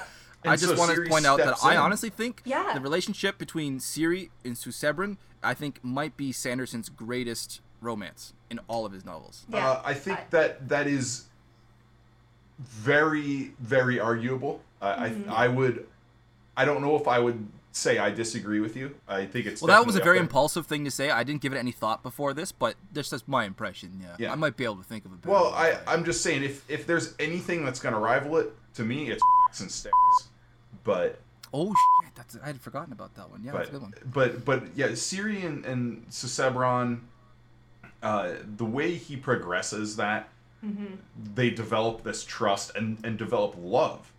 [0.43, 0.51] and.
[0.51, 2.71] I, I just so want to point out that steps I honestly think Yeah.
[2.73, 8.85] the relationship between Siri and Susebron I think might be Sanderson's greatest romance in all
[8.85, 9.69] of his novels Yeah.
[9.71, 11.25] Uh, I think I- that that is
[12.59, 14.61] very, very arguable.
[14.81, 15.29] I, Mm-hmm.
[15.31, 15.85] I, I would,
[16.55, 18.95] I don't know if I would say I disagree with you.
[19.07, 21.53] I think it's well that was a very impulsive thing to say I didn't give
[21.53, 24.31] it any thought before this but this is my impression yeah, Yeah.
[24.31, 26.67] I might be able to think of a better Well, I, I'm just saying if
[26.67, 29.21] if there's anything that's gonna rival it, to me it's
[29.59, 29.93] and stairs.
[30.83, 31.19] But
[31.53, 31.67] oh
[32.03, 34.45] shit that's I had forgotten about that one yeah that's a good but one but
[34.45, 36.99] but yeah, Siri and, and Susebron,
[38.03, 40.29] uh, the way he progresses that,
[41.33, 44.11] they develop this trust and and develop love.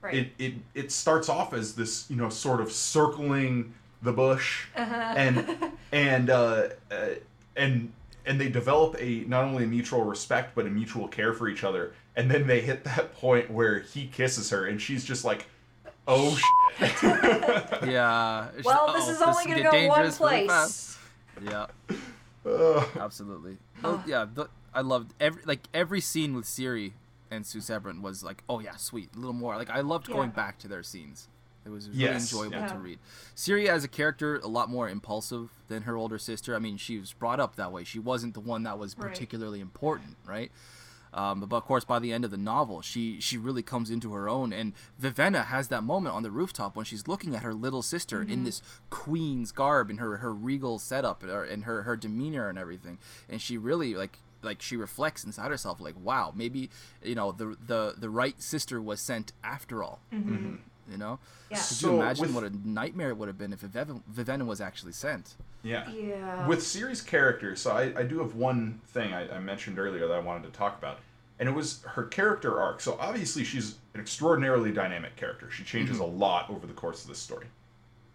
[0.00, 0.14] right.
[0.14, 4.94] It it it starts off as this you know sort of circling the bush Uh-huh.
[5.16, 7.08] and and uh, uh,
[7.56, 7.92] and
[8.24, 11.64] and they develop a not only a mutual respect but a mutual care for each
[11.64, 15.46] other and then they hit that point where he kisses her and she's just like
[16.06, 17.02] oh shit.
[17.90, 18.48] Yeah.
[18.64, 20.98] well, this Uh-oh, is only going to go one dangerous really place.
[21.42, 21.66] Yeah,
[22.46, 22.88] Ugh.
[22.98, 23.56] absolutely.
[23.84, 26.94] Oh, yeah, the, I loved every like every scene with Siri
[27.30, 29.56] and Susebron was like, oh yeah, sweet, a little more.
[29.56, 31.28] Like I loved going back to their scenes.
[31.64, 32.68] It was really Yes, enjoyable yeah.
[32.68, 32.98] to read.
[33.34, 36.56] Siri as a character, a lot more impulsive than her older sister.
[36.56, 37.84] I mean, she was brought up that way.
[37.84, 39.08] She wasn't the one that was Right.
[39.08, 40.50] particularly important, right?
[41.12, 44.12] Um, but of course, by the end of the novel, she she really comes into
[44.12, 44.52] her own.
[44.52, 48.22] And Vivenna has that moment on the rooftop when she's looking at her little sister
[48.22, 48.44] in mm-hmm.
[48.44, 52.98] this queen's garb and her her regal setup uh, and her her demeanor and everything.
[53.28, 56.70] And she really like like she reflects inside herself like, wow, maybe
[57.02, 60.00] you know the the the right sister was sent after all.
[60.12, 60.56] Mm-hmm.
[60.90, 61.20] You know,
[61.50, 61.56] Yeah.
[61.56, 64.60] could So you imagine with- what a nightmare it would have been if Vivenna was
[64.60, 65.36] actually sent?
[65.62, 66.46] Yeah Yeah.
[66.46, 70.14] with series characters, so I, I do have one thing I, I mentioned earlier that
[70.14, 70.98] I wanted to talk about,
[71.38, 72.80] and it was her character arc.
[72.80, 75.50] So obviously she's an extraordinarily dynamic character.
[75.50, 76.04] She changes mm-hmm.
[76.04, 77.46] a lot over the course of this story,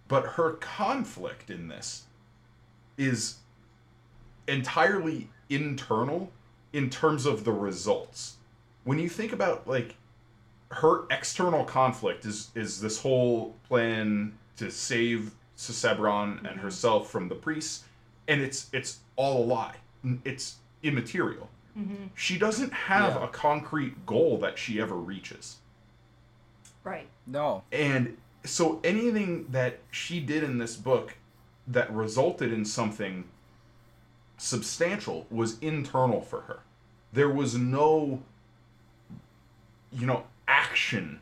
[0.08, 2.04] but her conflict in this
[2.98, 3.38] is
[4.48, 6.32] entirely internal
[6.74, 8.36] in terms of the results.
[8.84, 9.96] When you think about like
[10.72, 17.36] her external conflict is is this whole plan to save Susebron and herself from the
[17.36, 17.84] priests,
[18.28, 19.76] and it's it's all a lie.
[20.24, 21.50] It's immaterial.
[21.78, 22.08] Mm-hmm.
[22.16, 23.26] She doesn't have Yeah.
[23.26, 25.58] a concrete goal that she ever reaches.
[26.84, 27.08] right.
[27.28, 27.64] No.
[27.72, 31.16] And so anything that she did in this book
[31.68, 33.24] that resulted in something
[34.38, 36.60] substantial was internal for her.
[37.14, 38.22] There was no
[39.92, 41.22] you know action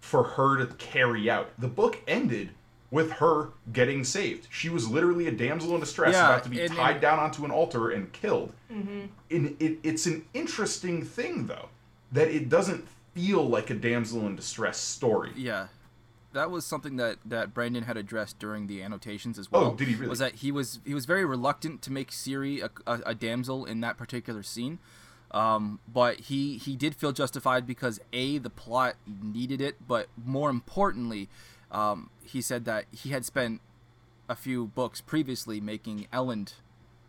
[0.00, 1.50] for her to carry out.
[1.58, 2.50] The book ended
[2.90, 4.46] with her getting saved.
[4.50, 7.18] She was literally a damsel in distress Yeah, about to be and- tied and- down
[7.18, 8.52] onto an altar and killed.
[8.70, 11.68] And it, it's an interesting thing though
[12.12, 15.30] that it doesn't feel like a damsel in distress story.
[15.36, 15.68] Yeah,
[16.32, 19.64] that was something that that Brandon had addressed during the annotations as well.
[19.72, 20.08] Oh, did he really?
[20.08, 23.64] Was that he was he was very reluctant to make Siri a, a, a damsel
[23.64, 24.78] in that particular scene,
[25.30, 30.50] um, but he he did feel justified because a the plot needed it, but more
[30.50, 31.28] importantly,
[31.70, 33.60] um, he said that he had spent
[34.28, 36.54] a few books previously making Elend,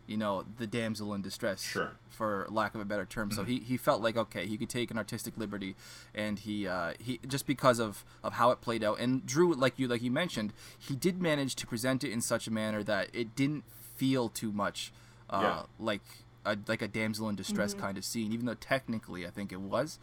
[0.06, 1.92] you know, the damsel in distress, Sure.
[2.10, 3.30] for lack of a better term.
[3.30, 5.74] So he, he felt like okay, he could take an artistic liberty,
[6.14, 8.98] and he uh, he just because of, of how it played out.
[9.00, 12.46] And Drew, like you like you mentioned, he did manage to present it in such
[12.46, 13.64] a manner that it didn't
[13.96, 14.92] feel too much
[15.30, 15.62] uh, Yeah.
[15.78, 16.02] like
[16.44, 19.60] a, like a damsel in distress kind of scene, even though technically I think it
[19.60, 19.98] was.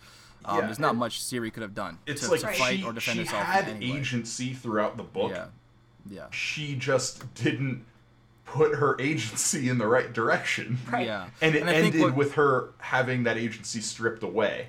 [0.46, 2.58] Um, Yeah, there's not and much Siri could have done It's to, like to Right.
[2.58, 3.44] fight she, or defend she herself.
[3.44, 5.32] had in agency throughout the book.
[5.32, 5.46] Yeah,
[6.10, 7.86] yeah, She just didn't
[8.46, 10.78] put her agency in the right direction.
[10.92, 11.06] Right.
[11.08, 11.28] yeah.
[11.42, 14.68] And it I think ended what- with her having that agency stripped away.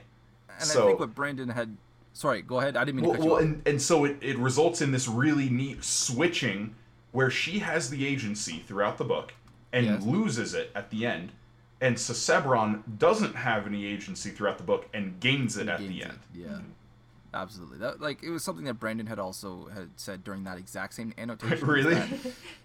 [0.58, 1.76] And so, I think what Brandon had.
[2.12, 2.76] Sorry, go ahead.
[2.76, 3.40] I didn't mean to well, you off.
[3.42, 6.76] and, and so it, it results in this really neat switching
[7.10, 9.32] where she has the agency throughout the book
[9.72, 10.04] and Yes.
[10.04, 11.32] loses it at the end
[11.80, 16.00] and Susebron doesn't have any agency throughout the book and gains it at Gains the
[16.00, 16.18] it, end.
[16.34, 16.58] Yeah.
[17.32, 17.78] Absolutely.
[17.78, 21.12] That like it was something that Brandon had also had said during that exact same
[21.18, 21.66] annotation.
[21.66, 22.00] Really?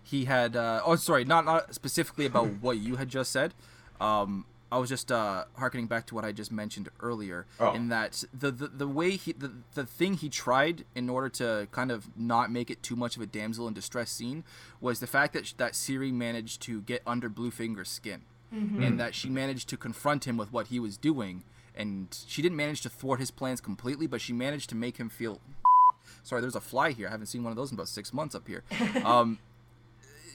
[0.04, 3.54] He had uh, oh sorry, not not specifically about what you had just said.
[4.00, 7.74] Um I was just uh harkening back to what I just mentioned earlier Oh.
[7.74, 11.68] in that the, the the way he the, the thing he tried in order to
[11.72, 14.44] kind of not make it too much of a damsel in distress scene
[14.80, 19.30] was the fact that that Siri managed to get under Bluefinger's skin and that she
[19.30, 21.44] managed to confront him with what he was doing.
[21.76, 25.10] And she didn't manage to thwart his plans completely but she managed to make him
[25.10, 25.40] feel
[26.24, 27.08] sorry there's a fly here.
[27.08, 28.64] I haven't seen one of those in about six months up here.
[29.06, 29.40] Um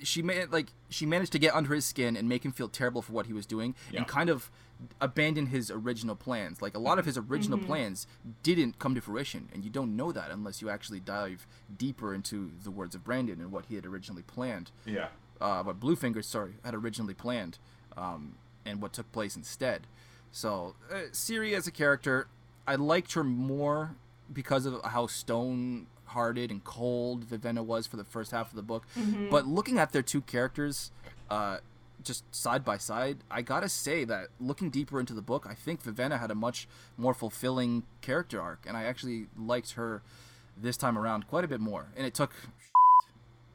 [0.02, 3.00] she made like she managed to get under his skin and make him feel terrible
[3.02, 3.98] for what he was doing Yeah.
[4.00, 4.50] and kind of
[5.00, 6.60] abandon his original plans.
[6.60, 8.06] Like a lot of his original plans
[8.42, 11.46] didn't come to fruition and you don't know that unless you actually dive
[11.76, 14.70] deeper into the words of brandon and what he had originally planned.
[14.84, 15.08] Yeah.
[15.40, 17.58] uh, what Bluefinger, sorry, had originally planned,
[17.96, 19.86] um, and what took place instead.
[20.32, 22.26] So, uh, Siri as a character,
[22.66, 23.94] I liked her more
[24.32, 28.84] because of how stone-hearted and cold Vivenna was for the first half of the book.
[29.30, 30.90] But looking at their two characters,
[31.30, 31.58] uh,
[32.02, 35.82] just side by side, I gotta say that looking deeper into the book, I think
[35.82, 40.02] Vivenna had a much more fulfilling character arc, and I actually liked her
[40.56, 41.86] this time around quite a bit more.
[41.96, 42.32] And it took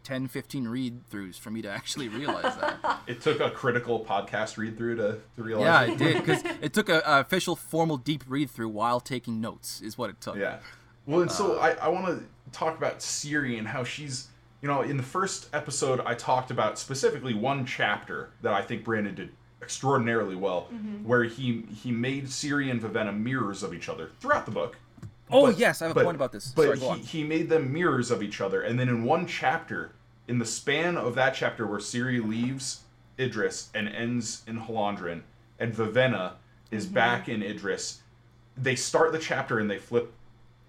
[0.03, 2.77] 10, 15 read throughs for me to actually realize that.
[3.07, 5.65] It took a critical podcast read through to, to realize.
[5.65, 5.89] yeah, it.
[5.89, 9.81] it did because it took a, a official, formal, deep read through while taking notes.
[9.81, 10.35] Is what it took.
[10.35, 10.59] Yeah.
[11.05, 14.27] Well, and Uh, so I, I want to talk about Siri and how she's,
[14.61, 18.83] you know, in the first episode, I talked about specifically one chapter that I think
[18.83, 19.29] Brandon did
[19.61, 20.61] extraordinarily well,
[21.03, 24.77] where he he made Siri and Vivenna mirrors of each other throughout the book.
[25.31, 26.51] Oh But- yes, I have a point about this.
[26.51, 29.91] But Sorry, he, he made them mirrors of each other, and then in one chapter,
[30.27, 32.81] in the span of that chapter where Siri leaves
[33.19, 35.21] Idris and ends in Hallandren,
[35.59, 36.33] and Vivenna
[36.71, 36.95] is mm-hmm.
[36.95, 37.99] back in Idris,
[38.57, 40.11] they start the chapter and they flip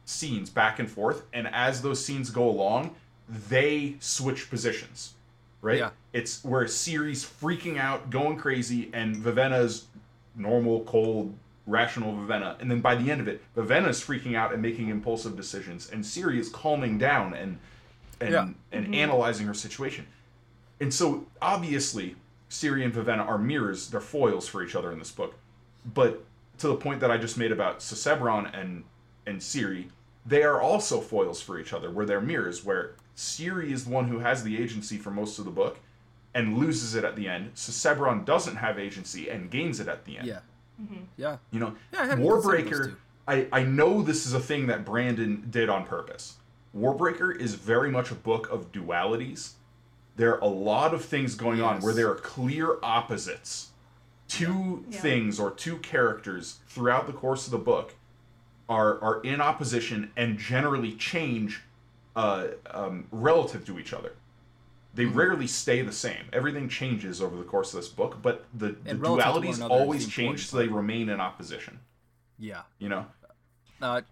[0.04, 2.94] scenes back and forth, and as those scenes go along,
[3.48, 5.14] they switch positions.
[5.62, 5.78] Right?
[5.78, 5.90] Yeah.
[6.12, 9.86] It's where Siri's freaking out, going crazy, and Vivenna's
[10.34, 11.34] normal, cold,
[11.70, 12.56] rational Vivenna.
[12.60, 16.04] And then by the end of it, Vivenna's freaking out and making impulsive decisions, and
[16.04, 17.58] Siri is calming down and
[18.20, 18.48] and Yeah.
[18.72, 18.94] and mm-hmm.
[18.94, 20.06] analyzing her situation.
[20.80, 22.16] And so obviously,
[22.48, 25.34] Siri and Vivenna are mirrors; they're foils for each other in this book.
[25.84, 26.24] But
[26.58, 28.84] to the point that I just made about Susebron and
[29.26, 29.90] and Siri,
[30.26, 34.08] they are also foils for each other, where they're mirrors, where Siri is the one
[34.08, 35.78] who has the agency for most of the book
[36.34, 37.54] and loses it at the end.
[37.54, 40.28] Susebron doesn't have agency and gains it at the end.
[40.28, 40.40] Yeah.
[41.16, 41.36] Yeah.
[41.50, 42.96] You know, Yeah, I hadn't considered those Warbreaker.
[43.28, 46.36] I, I know this is a thing that Brandon did on purpose.
[46.76, 49.52] Warbreaker is very much a book of dualities.
[50.16, 53.68] There are a lot of things going on where there are clear opposites.
[54.28, 55.00] Two Yeah.
[55.00, 57.94] things or two characters throughout the course of the book
[58.68, 61.62] are are in opposition and generally change
[62.16, 64.12] uh, um, relative to each other.
[64.94, 65.18] They Mm-hmm.
[65.18, 66.24] rarely stay the same.
[66.32, 69.42] Everything changes over the course of this book, but the, the And relative to one
[69.42, 71.78] dualities another always change, so they remain in opposition.
[72.38, 72.62] Yeah.
[72.78, 73.06] You know?
[73.82, 74.02] uh,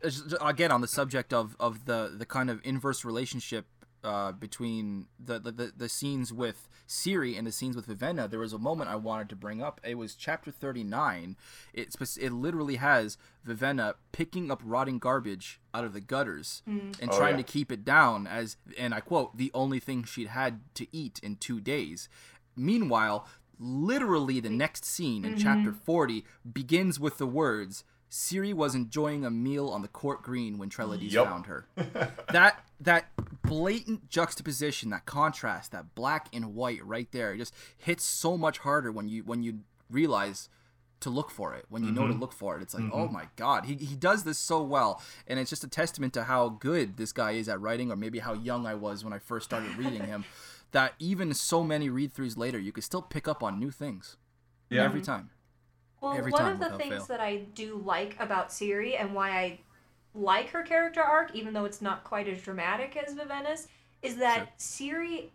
[0.40, 3.66] again on the subject of, of the, the kind of inverse relationship
[4.04, 8.38] uh, between the, the, the, the scenes with Siri and the scenes with Vivenna, there
[8.40, 9.80] was a moment I wanted to bring up.
[9.84, 11.36] It was chapter 39.
[11.74, 16.96] It, spec- it literally has Vivenna picking up rotting garbage out of the gutters and
[17.10, 17.42] Oh, trying yeah.
[17.44, 21.18] to keep it down as, and I quote, the only thing she'd had to eat
[21.22, 22.08] in two days.
[22.56, 23.26] Meanwhile,
[23.58, 29.30] literally the next scene in chapter 40 begins with the words Siri was enjoying a
[29.30, 31.26] meal on the court green when Treledees Yup.
[31.26, 31.66] found her.
[32.32, 33.06] that that
[33.42, 38.90] blatant juxtaposition, that contrast, that black and white right there, just hits so much harder
[38.90, 40.48] when you when you realize
[41.00, 41.66] to look for it.
[41.68, 42.20] When you know to mm-hmm.
[42.20, 42.98] look for it, it's like, mm-hmm.
[42.98, 46.24] oh my god, he he does this so well, and it's just a testament to
[46.24, 49.18] how good this guy is at writing, or maybe how young I was when I
[49.18, 50.24] first started reading him.
[50.72, 54.18] That even so many read throughs later, you could still pick up on new things
[54.68, 54.84] Yeah.
[54.84, 55.30] every time.
[56.00, 57.04] Well, Every one of the things fail.
[57.06, 59.58] that I do like about Siri and why I
[60.14, 63.68] like her character arc, even though it's not quite as dramatic as Vivenna's,
[64.02, 64.48] is that Sure.
[64.56, 65.32] Siri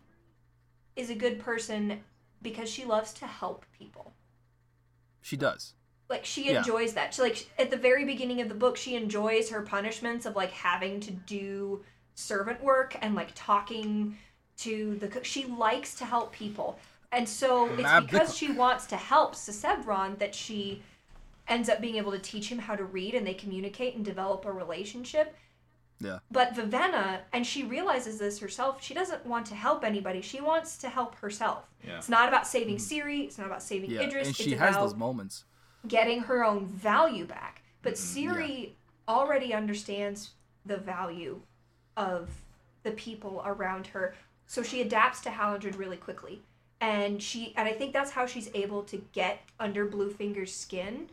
[0.95, 2.03] is a good person
[2.41, 4.13] because she loves to help people.
[5.21, 5.73] She does.
[6.09, 6.59] Like she Yeah.
[6.59, 7.13] enjoys that.
[7.13, 10.51] She like at the very beginning of the book, she enjoys her punishments of like
[10.51, 14.17] having to do servant work and like talking
[14.57, 15.25] to the cook.
[15.25, 16.77] She likes to help people,
[17.13, 20.81] and so it's because she wants to help Susebron that she
[21.47, 24.45] ends up being able to teach him how to read, and they communicate and develop
[24.45, 25.35] a relationship.
[25.99, 26.19] Yeah.
[26.31, 30.21] But Vivenna, and she realizes this herself, she doesn't want to help anybody.
[30.21, 31.69] She wants to help herself.
[31.85, 31.97] Yeah.
[31.97, 33.21] It's not about saving Siri.
[33.21, 34.01] It's not about saving Yeah.
[34.01, 34.27] Idris.
[34.27, 35.45] and she it's has those moments.
[35.87, 37.61] getting her own value back.
[37.81, 38.13] But Mm-hmm.
[38.35, 38.75] Siri
[39.07, 40.31] already understands
[40.65, 41.41] the value
[41.95, 42.29] of
[42.83, 44.15] the people around her.
[44.47, 46.41] So she adapts to Hallandren really quickly.
[46.83, 51.07] And she and I think that's how she's able to get under Bluefinger's skin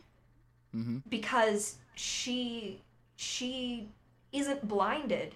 [0.73, 2.81] hmm because she
[3.15, 3.87] she
[4.33, 5.35] isn't blinded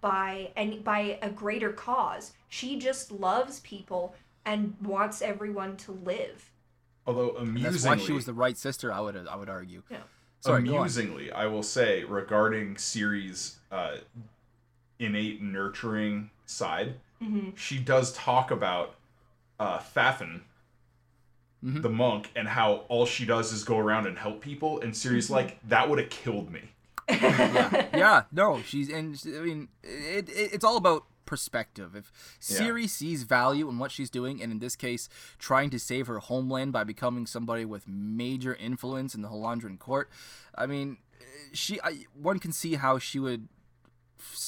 [0.00, 2.32] by any by a greater cause.
[2.48, 6.50] She just loves people and wants everyone to live.
[7.06, 8.92] Although That's amusingly, why she was the right sister.
[8.92, 9.82] I would I would argue.
[9.90, 9.98] Yeah.
[10.40, 13.96] Sorry, amusingly, I will say regarding Siri's uh,
[14.98, 17.50] innate nurturing side, Mm-hmm.
[17.54, 18.96] she does talk about
[19.60, 20.42] uh, Fafen,
[21.64, 21.82] Mhm.
[21.82, 24.80] the monk, and how all she does is go around and help people.
[24.80, 25.34] And Siri's Mm-hmm.
[25.34, 26.70] like, that would have killed me.
[27.08, 31.94] yeah, yeah, no, she's and she- I mean, it, it it's all about perspective.
[31.96, 32.10] If
[32.48, 32.58] Yeah.
[32.58, 36.18] Siri sees value in what she's doing, and in this case, trying to save her
[36.18, 40.10] homeland by becoming somebody with major influence in the Hallandren court,
[40.54, 40.98] I mean,
[41.52, 43.48] she, I, one can see how she would,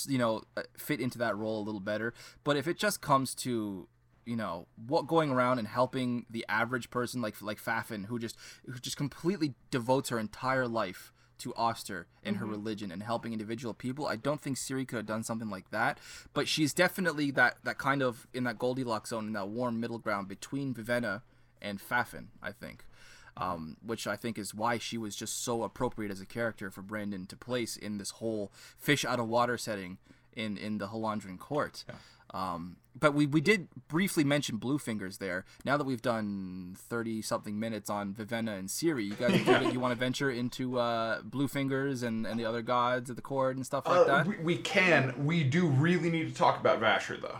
[0.06, 2.12] you know, uh, fit into that role a little better.
[2.44, 3.88] But if it just comes to
[4.26, 8.36] you know what going around and helping the average person like like Fafen who just
[8.66, 13.74] who just completely devotes her entire life to Austre and her religion and helping individual
[13.74, 14.06] people.
[14.06, 15.98] I don't think Siri could have done something like that,
[16.32, 19.98] but she's definitely that that kind of in that Goldilocks zone in that warm middle
[19.98, 21.22] ground between Vivenna
[21.60, 22.84] and Fafen, I think.
[23.38, 26.80] Um, which I think is why she was just so appropriate as a character for
[26.80, 29.98] Brandon to place in this whole fish out of water setting
[30.34, 31.84] in in the Hallandren court.
[32.34, 35.44] Um, but we, we did briefly mention Bluefingers there.
[35.64, 39.80] Now that we've done thirty something minutes on Vivenna and Siri, you guys you, you
[39.80, 43.64] want to venture into uh, Bluefingers and, and the other gods of the court and
[43.66, 44.26] stuff like Uh, that?
[44.26, 45.26] we, we can.
[45.26, 47.38] We do really need to talk about Vasher, though.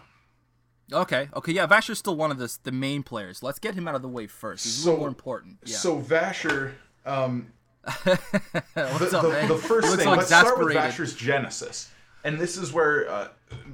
[0.93, 3.43] Okay, okay, yeah, Vasher's still one of the the main players.
[3.43, 4.65] Let's get him out of the way first.
[4.65, 5.57] He's So- more important.
[5.65, 5.77] Yeah.
[5.79, 6.73] So Vasher,
[7.05, 7.53] um,
[8.05, 10.09] What's the, up, the, the first thing.
[10.09, 10.75] let's start with.
[10.77, 11.91] Vasher's genesis,
[12.27, 13.09] and this is where.
[13.09, 13.29] Uh,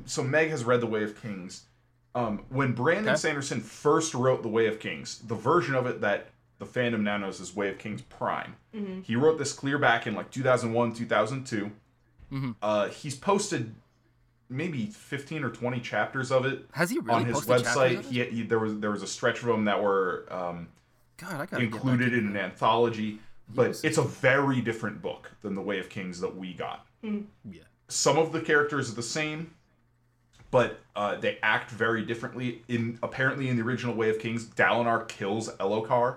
[0.05, 1.65] so Meg has read The Way of Kings.
[2.15, 3.17] Um, when Brandon Okay.
[3.17, 7.17] Sanderson first wrote The Way of Kings, the version of it that the fandom now
[7.17, 8.55] knows as Way of Kings Prime,
[9.03, 11.71] he wrote this clear back in like 2001, 2002.
[12.33, 12.51] Mm-hmm.
[12.63, 13.75] Uh, he's posted
[14.49, 17.99] maybe 15 or 20 chapters of it Has he really on his posted website.
[17.99, 18.13] of it?
[18.31, 20.69] He, he, there was there was a stretch of them that were um,
[21.17, 23.19] God, I included in an anthology,
[23.55, 26.87] but it's a very different book than the Way of Kings that we got.
[27.03, 27.63] Yeah.
[27.93, 29.53] Some of the characters are the same,
[30.51, 32.63] but uh, they act very differently.
[32.69, 36.17] In apparently in the original Way of Kings, Dalinar kills Elhokar.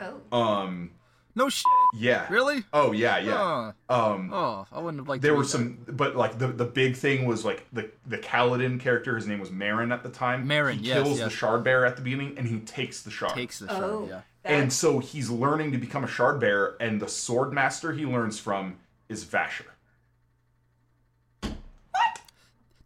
[0.00, 0.36] Oh.
[0.38, 0.90] Um,
[1.34, 1.64] No shit.
[1.98, 2.26] yeah.
[2.30, 2.64] Really?
[2.72, 3.72] Oh yeah, yeah.
[3.88, 5.22] Oh, Um, oh, I wouldn't have liked.
[5.22, 5.48] there read were that.
[5.48, 9.16] some, but like the the big thing was like the the Kaladin character.
[9.16, 10.46] His name was Merin at the time.
[10.46, 11.24] Merin, He yes, kills yes.
[11.28, 13.32] the Shard Bearer at the beginning, and he takes the shard.
[13.32, 13.82] takes the shard.
[13.84, 14.06] Oh.
[14.10, 14.20] Yeah.
[14.44, 18.38] And so he's learning to become a shard bearer, and the sword master he learns
[18.38, 18.76] from
[19.08, 19.64] is Vasher.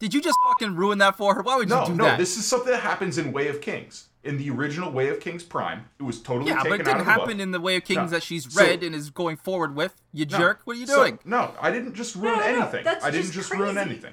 [0.01, 1.43] Did you just fucking ruin that for her?
[1.43, 2.19] Why would No, you do no, that?
[2.19, 4.07] this is something that happens in Way of Kings.
[4.25, 7.01] In the original Way of Kings Prime, it was totally yeah, taken but it didn't
[7.01, 7.41] of the happen book.
[7.41, 8.07] in the way of Kings No.
[8.09, 9.95] that she's So- read and is going forward with.
[10.13, 10.39] You No.
[10.39, 10.61] jerk!
[10.65, 11.19] What are you So- doing?
[11.25, 12.85] no, I didn't just ruin No, no, no, anything.
[12.85, 14.13] that's I didn't just just, ruin anything.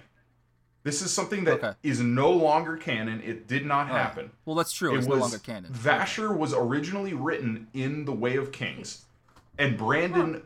[0.84, 2.08] This is something that is Okay.
[2.08, 3.22] no longer canon.
[3.22, 4.32] It did not happen.
[4.46, 4.94] Well, that's true.
[4.94, 5.74] It It's was no longer canon.
[5.74, 9.06] Vasher was originally written in the Way of Kings,
[9.58, 10.44] and Brandon,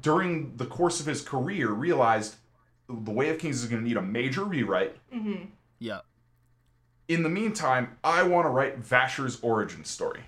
[0.00, 2.36] during the course of his career, realized
[3.02, 4.96] the Way of Kings is going to need a major rewrite.
[5.78, 6.00] yeah.
[7.08, 10.20] In the meantime, I want to write Vasher's origin story.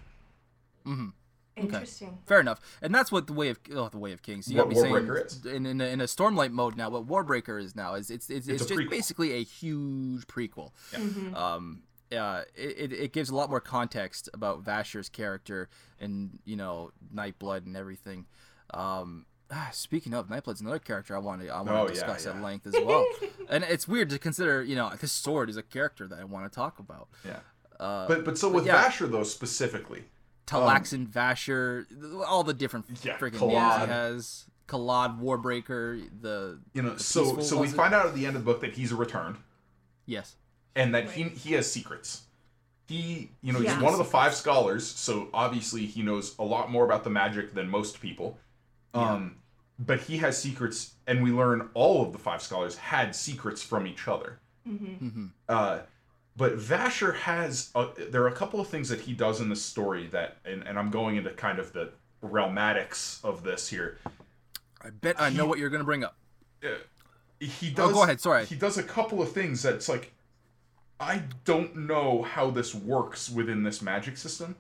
[1.57, 2.18] interesting.
[2.27, 4.48] Fair enough, and that's what the way of oh, the way of kings.
[4.50, 5.46] You What got me saying Warbreaker is.
[5.46, 6.90] in in a, in a Stormlight mode now.
[6.90, 8.90] What Warbreaker is now is it's it's, it's, It's just prequel.
[8.90, 10.72] basically a huge prequel.
[10.92, 11.55] Yeah.
[11.55, 15.69] Um, uh, it, it, it gives a lot more context about Vasher's character
[16.00, 18.27] and you know Nightblood and everything.
[18.73, 21.88] Um, ah, speaking of Nightblood's another character I want to I want to Oh, yeah,
[21.90, 23.04] discuss at length as well.
[23.48, 26.50] and it's weird to consider you know this sword is a character that I want
[26.50, 27.08] to talk about.
[27.24, 27.38] Yeah.
[27.80, 28.82] Uh, But but so with yeah.
[28.84, 30.04] Vasher though specifically,
[30.46, 31.86] Talaxin, Vasher,
[32.26, 33.80] all the different Yeah, freaking names Kalad.
[33.82, 34.44] he has.
[34.66, 37.74] Kalad, Warbreaker, the you know, the so Peaceful, so we it?
[37.74, 39.36] find out at the end of the book that he's a returned
[40.06, 40.36] yes,
[40.74, 42.22] and that he he has secrets.
[42.86, 43.74] He, you know, Yeah.
[43.74, 47.10] he's one of the five scholars, so obviously he knows a lot more about the
[47.10, 48.38] magic than most people.
[48.94, 49.36] Um,
[49.78, 53.86] but he has secrets, and we learn all of the five scholars had secrets from
[53.86, 54.38] each other.
[54.68, 55.26] Mm-hmm.
[55.48, 55.80] Uh,
[56.36, 59.62] but Vasher has a, there are a couple of things that he does in this
[59.62, 61.90] story that, and, and I'm going into kind of the
[62.24, 63.98] realmatics of this here.
[64.82, 66.16] I bet I know what you're gonna bring up.
[67.40, 67.90] he does.
[67.90, 68.46] Oh, go ahead, sorry.
[68.46, 70.12] He does a couple of things that's like,
[70.98, 74.56] I don't know how this works within this magic system,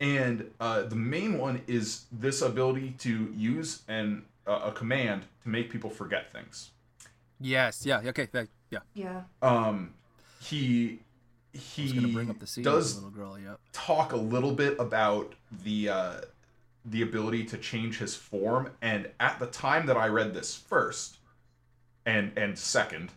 [0.00, 5.48] and uh, the main one is this ability to use an uh, a command to
[5.48, 6.70] make people forget things.
[7.40, 7.84] Yes.
[7.84, 8.00] Yeah.
[8.06, 8.28] Okay.
[8.32, 8.78] That, yeah.
[8.94, 9.22] Yeah.
[9.42, 9.94] Um,
[10.40, 11.00] he
[11.54, 13.38] I gonna he bring up the scene does the little girl.
[13.38, 13.58] Yep.
[13.72, 15.34] talk a little bit about
[15.64, 16.14] the uh,
[16.84, 21.18] the ability to change his form and at the time that i read this first
[22.04, 23.10] and and second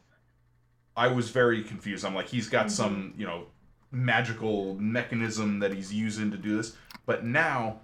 [0.98, 3.46] i was very confused i'm like he's got some you know
[3.92, 6.76] magical mechanism that he's using to do this
[7.06, 7.80] but now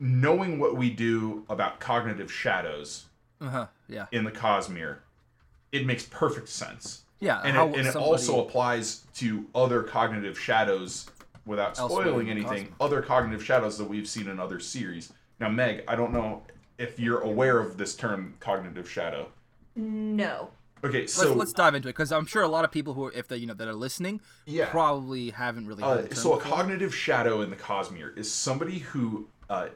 [0.00, 3.06] knowing what we do about cognitive shadows
[3.40, 3.66] Uh huh.
[3.88, 4.06] Yeah.
[4.12, 4.98] in the cosmere
[5.72, 7.40] it makes perfect sense Yeah.
[7.44, 11.08] and, it, and it also applies to other cognitive shadows
[11.46, 12.76] without spoiling anything cosmos.
[12.80, 16.42] other cognitive shadows that we've seen in other series now meg i don't know
[16.78, 19.28] if you're aware of this term cognitive shadow
[19.76, 20.50] No.
[20.84, 23.06] Okay Let's, so let's dive into it because I'm sure a lot of people who,
[23.06, 24.66] are, if they, you know, that are listening, Yeah.
[24.70, 25.82] probably haven't really.
[25.82, 26.52] heard uh, the term so a before.
[26.56, 29.68] cognitive shadow in the cosmere is somebody who uh,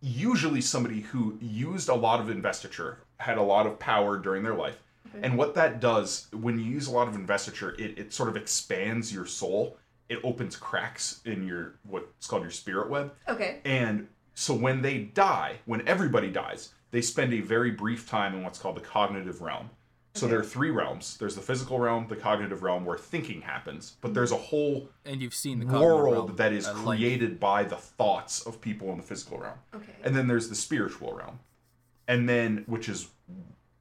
[0.00, 4.54] usually somebody who used a lot of investiture had a lot of power during their
[4.54, 4.78] life
[5.22, 8.36] and what that does when you use a lot of investiture it, it sort of
[8.36, 9.76] expands your soul
[10.10, 13.58] it opens cracks in your what's called your spirit web Okay.
[13.64, 18.44] and so when they die, when everybody dies, they spend a very brief time in
[18.44, 19.68] what's called the cognitive realm.
[20.18, 21.16] So there are three realms.
[21.16, 25.20] There's the physical realm, the cognitive realm where thinking happens, but there's a whole and
[25.22, 26.86] you've seen the world realm that is at length.
[26.86, 29.58] created by the thoughts of people in the physical realm.
[29.74, 29.92] Okay.
[30.04, 31.38] And then there's the spiritual realm.
[32.06, 33.08] And then which is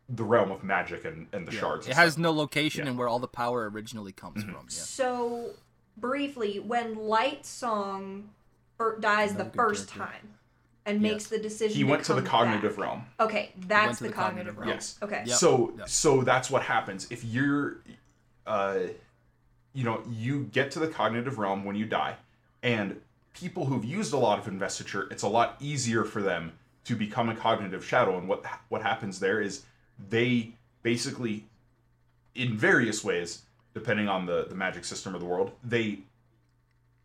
[0.10, 1.86] the realm of magic and, and the shards.
[1.86, 2.22] It and has stuff.
[2.24, 2.84] no location Yeah.
[2.84, 2.90] Mm-hmm.
[2.92, 4.54] and where all the power originally comes from.
[4.54, 4.68] Yeah.
[4.70, 5.50] So,
[5.98, 8.24] briefly, when Lightsong
[8.78, 10.16] fir- dies the Another good first character.
[10.18, 10.34] time
[10.88, 11.28] and makes Yes.
[11.28, 12.86] the decision, he went to the cognitive back.
[12.86, 13.06] realm.
[13.20, 14.68] Okay, that's the, the cognitive, cognitive realm.
[14.70, 14.78] realm.
[14.78, 14.98] Yes.
[15.04, 15.24] Okay.
[15.26, 15.38] Yep.
[15.38, 15.90] So Yep.
[15.90, 17.78] so that's what happens if you're
[18.48, 18.80] uh
[19.74, 22.16] you know, you get to the cognitive realm when you die
[22.64, 23.00] and
[23.34, 26.54] people who've used a lot of investiture, it's a lot easier for them
[26.86, 29.64] to become a cognitive shadow and what what happens there is
[30.10, 30.52] they
[30.84, 31.46] basically
[32.34, 36.00] in various ways depending on the the magic system of the world, they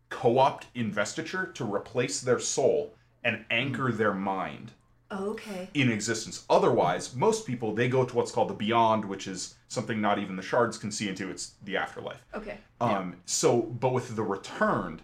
[0.09, 2.95] co-opt investiture to replace their soul
[3.25, 4.73] and anchor their mind
[5.11, 5.69] Okay.
[5.75, 6.45] in existence.
[6.49, 10.37] Otherwise, most people they go to what's called the beyond, which is something not even
[10.37, 11.31] the shards can see into.
[11.31, 12.25] It's the afterlife.
[12.35, 12.59] Okay.
[12.81, 15.03] Um, so, but with the returned,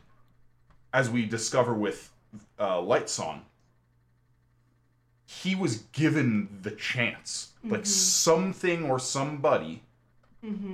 [0.94, 2.10] as we discover with
[2.58, 3.40] uh, Lightsong,
[5.26, 7.52] he was given the chance.
[7.64, 9.82] Like something or somebody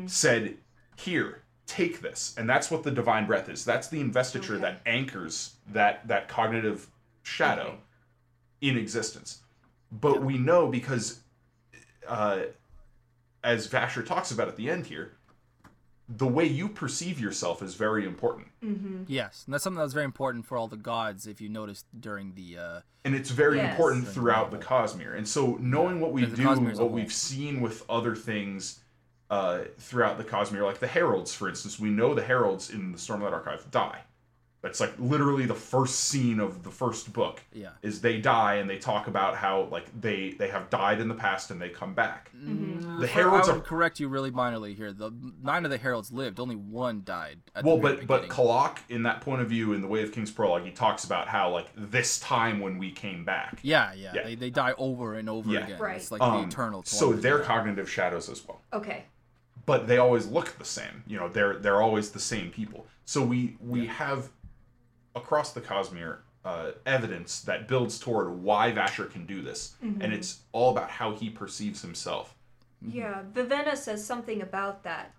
[0.06, 0.58] said,
[0.94, 3.64] "Here, take this," and that's what the divine breath is.
[3.64, 4.62] That's the investiture Okay.
[4.62, 6.86] that anchors that that cognitive
[7.28, 7.76] shadow Okay.
[8.60, 9.42] in existence.
[9.90, 11.20] But we know because,
[12.06, 12.42] uh,
[13.42, 15.12] as Vasher talks about at the end here,
[16.08, 18.48] the way you perceive yourself is very important.
[19.08, 21.26] Yes, and that's something that was very important for all the gods.
[21.26, 23.70] If you noticed during the uh, And it's very Yes.
[23.70, 25.16] important throughout the Cosmere.
[25.16, 28.80] And so knowing what we do, Cosmere as a what we've seen with other things
[29.30, 32.98] uh, throughout the Cosmere, like the Heralds, for instance, we know the Heralds in the
[32.98, 34.00] Stormlight Archive die.
[34.64, 37.42] That's like literally the first scene of the first book.
[37.52, 37.68] Yeah.
[37.82, 41.14] Is they die and they talk about how like they they have died in the
[41.14, 42.30] past and they come back.
[42.34, 43.00] Mm-hmm.
[43.00, 44.90] The I Heralds would are correct you really minorly here.
[44.94, 45.12] The
[45.42, 46.40] nine of the heralds lived.
[46.40, 47.40] Only one died.
[47.54, 48.28] At well, the but but.
[48.30, 51.28] Kalak in that point of view in the Way of King's Prologue, he talks about
[51.28, 53.58] how like this time when we came back.
[53.62, 54.22] yeah, yeah, Yeah.
[54.24, 55.66] They, they die over and over Yeah.
[55.66, 55.78] again.
[55.78, 55.96] Right.
[55.96, 56.82] It's like Um, the eternal.
[56.84, 57.22] so torment.
[57.22, 58.62] they're cognitive shadows as well.
[58.72, 59.04] Okay.
[59.66, 61.02] but they always look the same.
[61.06, 62.86] You know, they're they're always the same people.
[63.04, 64.30] So we we have
[65.14, 70.40] across the Cosmere uh, evidence that builds toward why Vasher can do this, and it's
[70.52, 72.34] all about how he perceives himself.
[72.86, 75.12] Yeah, Vivenna says something about that.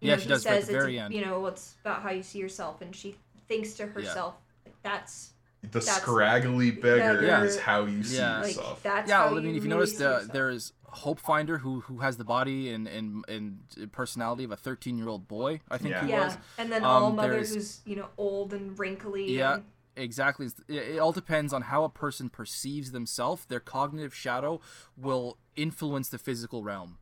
[0.00, 1.12] You Yeah, know, she does right at the it's, very end.
[1.12, 3.14] You know, it's about how you see yourself, and she
[3.46, 4.36] thinks to herself,
[4.82, 5.33] that's
[5.72, 7.42] The That's- scraggly beggar Yeah.
[7.42, 8.38] is how you see Yeah.
[8.40, 8.82] like yourself.
[8.82, 11.98] that's yeah, how I mean, if you notice, see the, there is Hopefinder, who who
[11.98, 13.58] has the body and and, and
[13.92, 15.60] personality of a 13 year old boy.
[15.70, 16.04] I think Yeah.
[16.04, 16.36] he yeah, was.
[16.58, 19.36] and then Um, Allmother, there's- who's you know old and wrinkly.
[19.36, 19.64] Yeah, and-
[19.96, 20.46] exactly.
[20.68, 23.44] It, it all depends on how a person perceives themselves.
[23.46, 24.60] Their cognitive shadow
[24.96, 26.98] will influence the physical realm.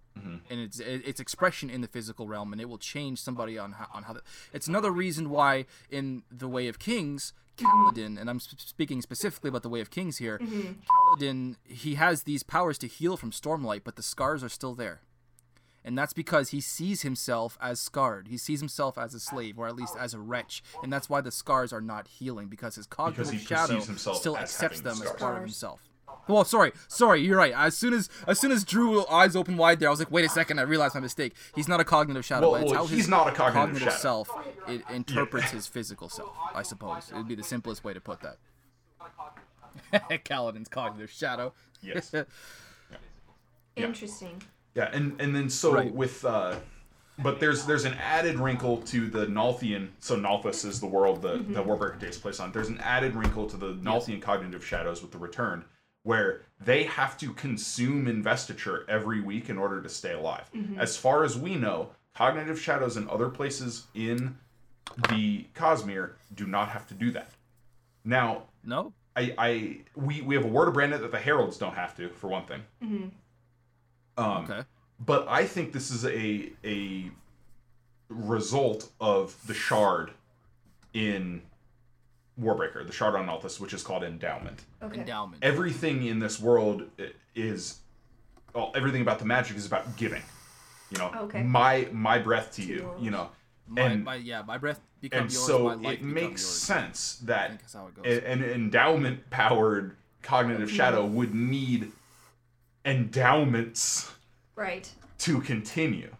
[0.51, 3.87] And its its expression in the physical realm, and it will change somebody on how
[3.95, 4.13] on how.
[4.13, 7.33] The, it's another reason why in the Way of Kings,
[7.63, 10.39] Kaladin, and I'm sp- speaking specifically about the Way of Kings here.
[10.39, 10.73] Mm-hmm.
[11.19, 15.03] Kaladin, he has these powers to heal from Stormlight, but the scars are still there
[15.85, 18.29] and that's because he sees himself as scarred.
[18.29, 21.21] He sees himself as a slave, or at least as a wretch, and that's why
[21.21, 25.13] the scars are not healing because his cognitive he shadow still accepts having them as
[25.15, 25.81] part of himself.
[26.29, 27.53] Well, sorry, sorry, you're right.
[27.55, 30.25] As soon as as soon as Drew eyes open wide there, I was like, wait
[30.25, 31.35] a second, I realized my mistake.
[31.55, 32.53] He's not a cognitive shadow.
[32.53, 33.97] Well, it's well, how he's his not a cognitive shadow.
[33.97, 34.31] self
[34.68, 36.31] it interprets his physical self.
[36.55, 38.37] I suppose it would be the simplest way to put that.
[40.25, 41.53] Kaladin's cognitive shadow.
[41.83, 42.14] Yes.
[43.77, 44.43] Interesting.
[44.75, 45.93] Yeah, and and then so Right.
[45.93, 46.57] with uh
[47.18, 49.89] but there's there's an added wrinkle to the Nalthian.
[50.01, 51.53] So Nalthis is the world that Mm-hmm.
[51.55, 52.53] that Warbreaker takes place on.
[52.53, 55.64] There's an added wrinkle to the Nalthian cognitive shadows with the return,
[56.05, 60.50] where they have to consume investiture every week in order to stay alive.
[60.55, 60.78] Mm-hmm.
[60.80, 64.36] As far as we know, cognitive shadows in other places in
[65.11, 67.30] the Cosmere do not have to do that.
[68.05, 68.92] Now, No.
[69.14, 72.09] I, I we, we have a word of Brandon that the heralds don't have to
[72.11, 72.62] for one thing.
[74.16, 74.62] Um, Okay.
[75.00, 77.11] but I think this is a a
[78.09, 80.12] result of the shard
[80.94, 81.42] in
[82.41, 84.62] Warbreaker, the shard on Nalthis, which is called endowment.
[84.83, 85.01] Okay.
[85.01, 85.43] Endowment.
[85.45, 86.85] Everything in this world
[87.35, 87.78] is,
[88.55, 90.22] well, everything about the magic is about giving.
[90.91, 91.43] You know, Okay.
[91.43, 92.91] my my breath to you.
[93.01, 93.30] You know,
[93.66, 95.47] My, and my yeah, my breath and becomes yours.
[95.47, 96.47] so my life it makes yours.
[96.47, 98.05] sense that think that's how it goes.
[98.07, 100.76] a- an endowment powered cognitive mm-hmm.
[100.76, 101.93] shadow would need
[102.85, 104.11] endowments
[104.55, 104.91] Right.
[105.18, 106.14] to continue.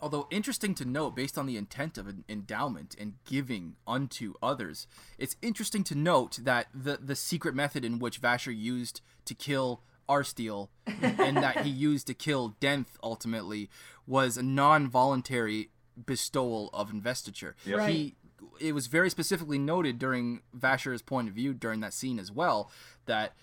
[0.00, 4.86] Although interesting to note, based on the intent of an endowment and giving unto others,
[5.18, 9.82] it's interesting to note that the the secret method in which Vasher used to kill
[10.08, 13.68] Arsteel and that he used to kill Denth ultimately
[14.06, 15.70] was a non-voluntary
[16.06, 17.54] bestowal of investiture.
[17.64, 17.78] Yep.
[17.78, 17.90] Right.
[17.90, 18.16] He
[18.60, 22.70] it was very specifically noted during Vasher's point of view during that scene as well
[23.06, 23.34] that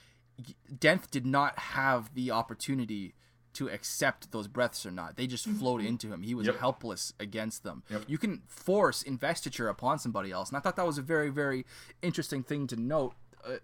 [0.73, 3.13] Denth did not have the opportunity
[3.55, 5.15] to accept those breaths or not.
[5.17, 6.23] They just flowed into him.
[6.23, 6.57] He was Yep.
[6.59, 7.83] helpless against them.
[7.89, 8.03] Yep.
[8.07, 11.65] You can force investiture upon somebody else, and I thought that was a very, very
[12.01, 13.57] interesting thing to note, uh,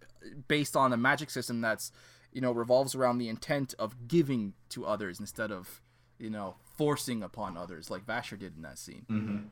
[0.48, 1.92] based on a magic system that's,
[2.34, 5.82] you know, revolves around the intent of giving to others instead of,
[6.20, 9.50] you know, forcing upon others like Vasher did in that scene.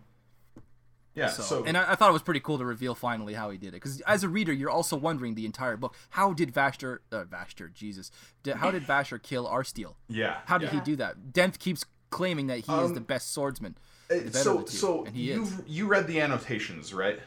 [1.16, 1.28] Yeah.
[1.28, 3.58] So, So, and I, I thought it was pretty cool to reveal finally how he
[3.58, 3.72] did it.
[3.74, 7.74] Because as a reader, you're also wondering the entire book: how did Vashtor, uh, Vashtor,
[7.74, 8.12] Jesus,
[8.44, 9.96] did, how did Vasher kill Arsteel?
[10.08, 10.38] yeah.
[10.46, 10.80] How did yeah.
[10.80, 11.32] he do that?
[11.34, 13.76] Denth keeps claiming that he is Um, the best swordsman.
[14.10, 15.62] Uh, the better so of the two, so and he you is.
[15.68, 17.20] you read the annotations, right?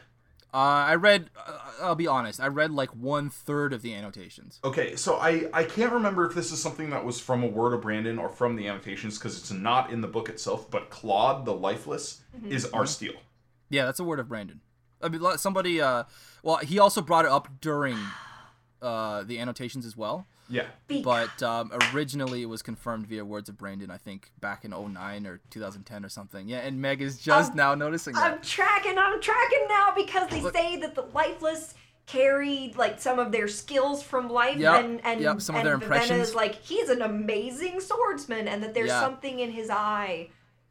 [0.53, 1.29] Uh, I read.
[1.35, 2.39] Uh, I'll be honest.
[2.39, 4.59] I read like one third of the annotations.
[4.63, 7.73] Okay, so I I can't remember if this is something that was from a word
[7.73, 10.69] of Brandon or from the annotations because it's not in the book itself.
[10.69, 12.75] But Clod the Lifeless is Mm-hmm.
[12.75, 13.15] Arsteel.
[13.73, 14.61] Yeah, that's a word of Brandon.
[15.01, 15.81] I mean, somebody.
[15.81, 16.03] Uh,
[16.43, 17.97] well, he also brought it up during
[18.83, 20.27] uh, the annotations as well.
[20.47, 20.67] Yeah.
[21.03, 25.25] But um, originally it was confirmed via words of Brandon, I think back in 09
[25.25, 26.47] or 2010 or something.
[26.47, 28.33] Yeah, and Meg is just Um, now noticing that.
[28.33, 28.97] I'm tracking.
[28.99, 31.73] I'm tracking now because they Look- say that the lifeless
[32.05, 35.67] carried like some of their skills from life Yep, and and, yep, some of and
[35.67, 36.27] their Vivenna impressions.
[36.29, 38.99] is like he's an amazing swordsman and that there's Yeah.
[38.99, 40.29] something in his eye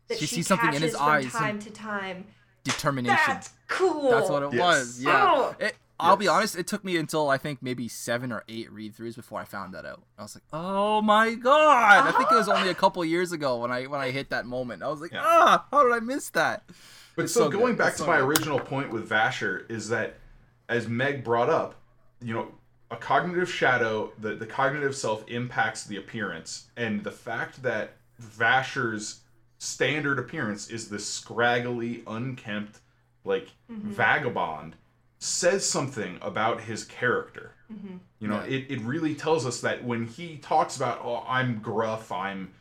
[0.09, 2.27] that She she, sees something in catches his from eyes, some- time to time.
[2.65, 3.19] Determination.
[3.27, 4.11] That's cool.
[4.11, 4.61] That's what it Yes.
[4.61, 5.03] was.
[5.03, 5.25] Yeah.
[5.29, 5.57] Oh.
[5.59, 6.57] It, I'll be honest.
[6.57, 9.73] It took me until I think maybe seven or eight read throughs before I found
[9.75, 10.03] that out.
[10.19, 13.59] I was like, "Oh my god!" I think it was only a couple years ago
[13.59, 14.83] when I when I hit that moment.
[14.83, 15.23] I was like, Yeah.
[15.25, 16.65] "Ah, how did I miss that?"
[17.15, 17.61] But It's so, so good.
[17.61, 18.25] going back It's to so my good.
[18.27, 20.15] original point with Vasher is that,
[20.69, 21.77] as Meg brought up,
[22.21, 22.49] you know,
[22.91, 29.21] a cognitive shadow, the, the cognitive self impacts the appearance, and the fact that Vasher's
[29.63, 32.81] standard appearance is this scraggly, unkempt,
[33.25, 33.91] like mm-hmm.
[33.93, 34.75] vagabond,
[35.21, 37.53] says something about his character.
[37.73, 37.99] Mm-hmm.
[38.19, 38.57] You know, Yeah.
[38.57, 42.53] it, it really tells us that when he talks about, oh, I'm gruff, I'm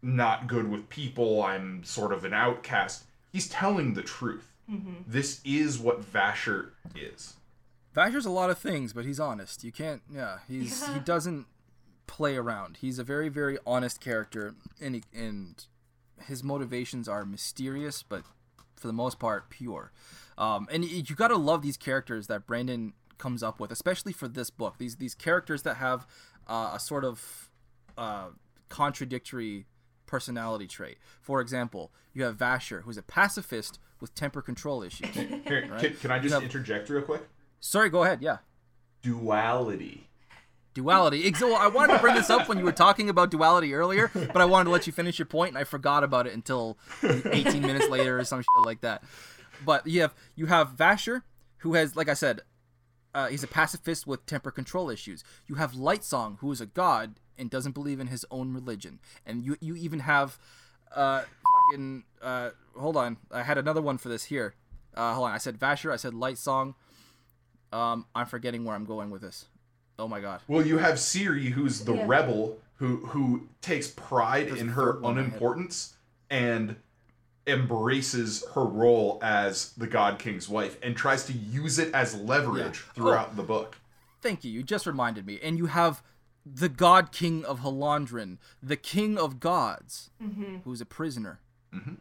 [0.00, 4.48] not good with people, I'm sort of an outcast, he's telling the truth.
[4.70, 5.02] Mm-hmm.
[5.06, 7.34] This is what Vasher is.
[7.94, 9.64] Vasher's a lot of things, but he's honest.
[9.64, 10.00] You can't.
[10.10, 11.46] Yeah, he's he doesn't
[12.06, 12.78] play around.
[12.80, 15.64] He's a very very honest character, and he, and
[16.26, 18.22] his motivations are mysterious, but
[18.76, 19.92] for the most part pure.
[20.36, 24.28] Um, and you got to love these characters that Brandon comes up with, especially for
[24.28, 24.76] this book.
[24.78, 26.06] These these characters that have
[26.46, 27.50] uh, a sort of
[27.96, 28.28] uh,
[28.68, 29.66] contradictory
[30.06, 30.98] personality trait.
[31.20, 35.08] For example, you have Vasher, who's a pacifist with temper control issues.
[35.14, 35.80] Here, Right.
[35.80, 37.28] can, can I just have- interject real quick?
[37.60, 38.22] Sorry, go ahead.
[38.22, 38.38] Yeah.
[39.02, 40.07] Duality.
[40.78, 41.34] Duality.
[41.40, 44.36] Well, I wanted to bring this up when you were talking about duality earlier, but
[44.36, 47.62] I wanted to let you finish your point, and I forgot about it until 18
[47.62, 49.02] minutes later or some shit like that.
[49.64, 51.22] But you have you have Vasher,
[51.58, 52.42] who has, like I said,
[53.12, 55.24] uh, he's a pacifist with temper control issues.
[55.48, 59.44] You have Lightsong, who is a god and doesn't believe in his own religion, and
[59.44, 60.38] you you even have,
[60.94, 61.22] uh,
[61.72, 64.54] fucking, uh, hold on, I had another one for this here.
[64.94, 66.76] Uh, hold on, I said Vasher, I said Lightsong.
[67.72, 69.46] Um, I'm forgetting where I'm going with this.
[69.98, 70.40] Oh my god.
[70.46, 72.04] Well, you have Siri, who's the Yeah.
[72.06, 75.30] rebel who who takes pride There's in her third one in my head.
[75.32, 75.94] unimportance
[76.30, 76.76] and
[77.46, 82.84] embraces her role as the God King's wife and tries to use it as leverage
[82.86, 82.92] Yeah.
[82.94, 83.36] throughout oh.
[83.36, 83.78] the book.
[84.20, 84.50] Thank you.
[84.52, 85.40] You just reminded me.
[85.42, 86.02] And you have
[86.44, 90.58] the God King of Hallandren, the King of Gods, mm-hmm.
[90.64, 91.40] who is a prisoner,
[91.74, 91.94] mm-hmm.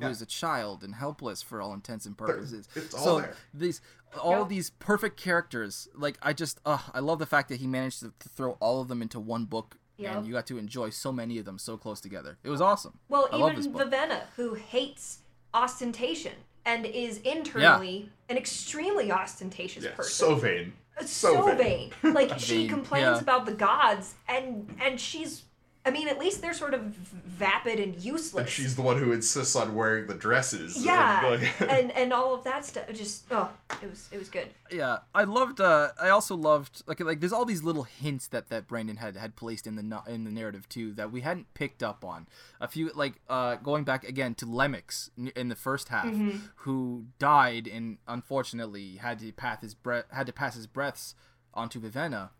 [0.00, 0.20] Who is.
[0.20, 0.24] Yeah.
[0.24, 2.68] a child and helpless for all intents and purposes.
[2.74, 3.34] it's all so there.
[3.54, 3.80] these
[4.20, 4.48] all Yeah.
[4.48, 5.88] these perfect characters.
[5.94, 8.80] Like I just, uh, I love the fact that he managed to, to throw all
[8.80, 9.76] of them into one book.
[9.98, 10.16] Yeah.
[10.16, 12.38] And you got to enjoy so many of them so close together.
[12.44, 12.98] It was awesome.
[13.08, 13.72] Well, I even.
[13.72, 15.18] Vivenna, who hates
[15.52, 16.32] ostentation
[16.64, 20.12] and is internally an extremely ostentatious Yeah, person.
[20.12, 20.72] so vain.
[21.00, 21.90] so, so vain.
[22.02, 22.14] vain.
[22.14, 23.20] Like she Vain, complains yeah.
[23.20, 25.42] about the gods, and and she's.
[25.88, 28.42] I mean, at least they're sort of vapid and useless.
[28.42, 30.76] And she's the one who insists on wearing the dresses.
[30.76, 32.84] and, yeah, like- and and all of that stuff.
[32.92, 33.50] Just oh,
[33.82, 34.48] it was it was good.
[34.70, 38.50] yeah i loved uh i also loved like like there's all these little hints that
[38.50, 41.82] that brandon had had placed in the in the narrative too that we hadn't picked
[41.82, 42.26] up on
[42.60, 46.12] a few like uh going back again to Lemex in the first half
[46.56, 51.14] who died and unfortunately had to pass his breath had to pass his breaths
[51.54, 52.30] onto vivenna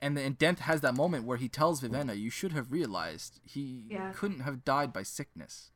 [0.00, 3.86] and then Denth has that moment where he tells Vivenna, "You should have realized he
[3.88, 4.12] Yeah.
[4.12, 5.72] couldn't have died by sickness."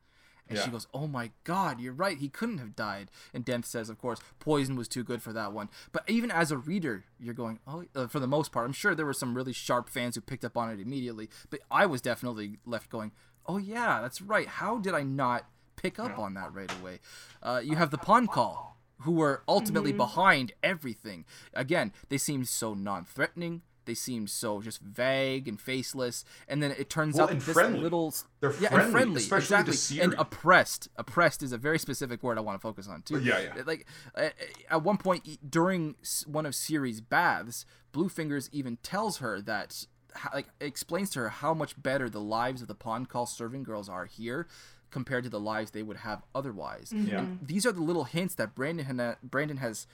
[0.47, 2.19] And she goes, "Oh my God, you're right.
[2.19, 5.53] He couldn't have died." And Denth says, "Of course, poison was too good for that
[5.53, 8.67] one." But even as a reader, you're going, "Oh," uh, for the most part.
[8.67, 11.61] I'm sure there were some really sharp fans who picked up on it immediately, but
[11.71, 13.11] I was definitely left going,
[13.47, 14.47] "Oh yeah, that's right.
[14.47, 16.99] How did I not pick up on that right away?"
[17.41, 21.25] Uh, you have the Pahn Kahl, who were ultimately behind everything.
[21.55, 23.63] Again, they seemed so non-threatening.
[23.85, 27.79] They seemed so just vague and faceless, and then it turns Well, out this friendly.
[27.79, 30.89] little They're yeah, friendly, and friendly, especially to exactly, and oppressed.
[30.95, 33.19] Oppressed is a very specific word I want to focus on too.
[33.19, 33.63] Yeah, yeah.
[33.65, 34.29] Like uh,
[34.69, 39.85] at one point e- during one of Siri's baths, Bluefingers even tells her that,
[40.33, 43.87] like, explains to her how much better the lives of the Pahn Kahl serving girls
[43.87, 44.47] are here
[44.91, 46.93] compared to the lives they would have otherwise.
[46.95, 47.19] Yeah.
[47.19, 49.87] And these are the little hints that Brandon Brandon has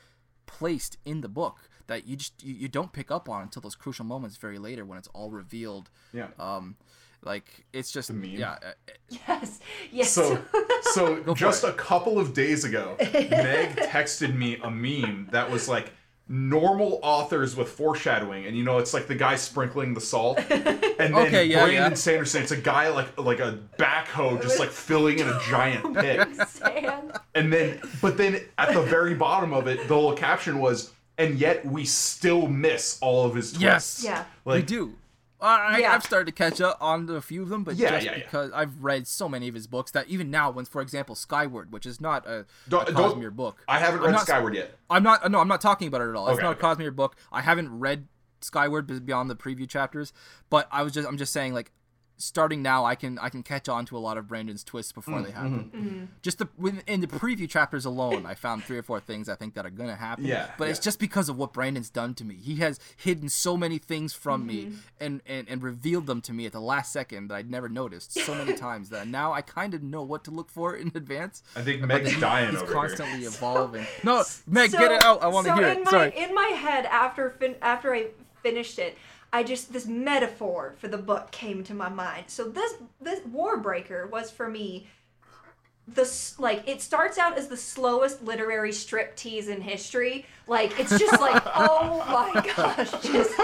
[0.45, 3.75] placed in the book that you just you, you don't pick up on until those
[3.75, 5.89] crucial moments very later when it's all revealed.
[6.13, 6.27] Yeah.
[6.39, 6.75] Um,
[7.23, 8.31] like it's just meme.
[8.31, 8.51] yeah.
[8.53, 8.71] uh,
[9.27, 9.59] Yes,
[9.91, 10.09] yes.
[10.11, 10.41] So,
[10.93, 11.69] so just it.
[11.69, 15.91] a couple of days ago, Meg texted me a meme that was like
[16.27, 20.63] normal authors with foreshadowing, and you know, it's like the guy sprinkling the salt, and
[20.65, 21.93] then Okay, yeah, Brandon yeah.
[21.93, 26.27] Sanderson, it's a guy like like a backhoe just like filling in a giant pit,
[26.47, 27.11] Sand.
[27.35, 30.91] and then but then at the very bottom of it, the little caption was,
[31.21, 33.61] and yet we still miss all of his twists.
[33.61, 34.03] Yes.
[34.03, 34.23] Yeah.
[34.45, 34.95] we Like- do.
[35.43, 35.93] I, Yeah.
[35.95, 38.17] I've started to catch up on a few of them, but Yeah, just yeah, yeah.
[38.25, 41.71] because I've read so many of his books that even now, when, for example, Skyward,
[41.71, 44.53] which is not a, Don't- a don't- Cosmere book, I haven't I'm read not- Skyward
[44.53, 44.77] yet.
[44.89, 45.31] I'm not.
[45.31, 46.27] No, I'm not talking about it at all.
[46.27, 46.61] It's Okay, not a.
[46.61, 47.15] Cosmere book.
[47.31, 48.07] I haven't read
[48.41, 50.13] Skyward beyond the preview chapters,
[50.51, 51.07] but I was just.
[51.07, 51.71] I'm just saying, like,
[52.21, 55.15] starting now, I can I can catch on to a lot of Brandon's twists before
[55.19, 55.71] Mm, they happen.
[55.75, 56.05] Mm-hmm.
[56.21, 59.55] Just the within the preview chapters alone, I found three or four things I think
[59.55, 60.25] that are gonna happen.
[60.25, 62.35] Yeah, but it's just because of what Brandon's done to me.
[62.35, 64.75] He has hidden so many things from me Mm-hmm.
[64.99, 68.13] and, and and revealed them to me at the last second that I'd never noticed
[68.13, 71.43] so many times that now I kind of know what to look for in advance.
[71.55, 73.27] I think Meg's dying He's over constantly here.
[73.33, 73.85] evolving.
[74.03, 75.23] No, Meg, So- get it out.
[75.23, 75.85] I want to so hear in it.
[75.85, 76.13] My, Sorry.
[76.17, 78.07] In my head, after fin- after I
[78.43, 78.97] finished it,
[79.33, 82.25] I just this metaphor for the book came to my mind.
[82.27, 84.87] So this this Warbreaker was for me
[85.87, 90.25] the like it starts out as the slowest literary strip tease in history.
[90.47, 93.37] Like it's just like oh my gosh, just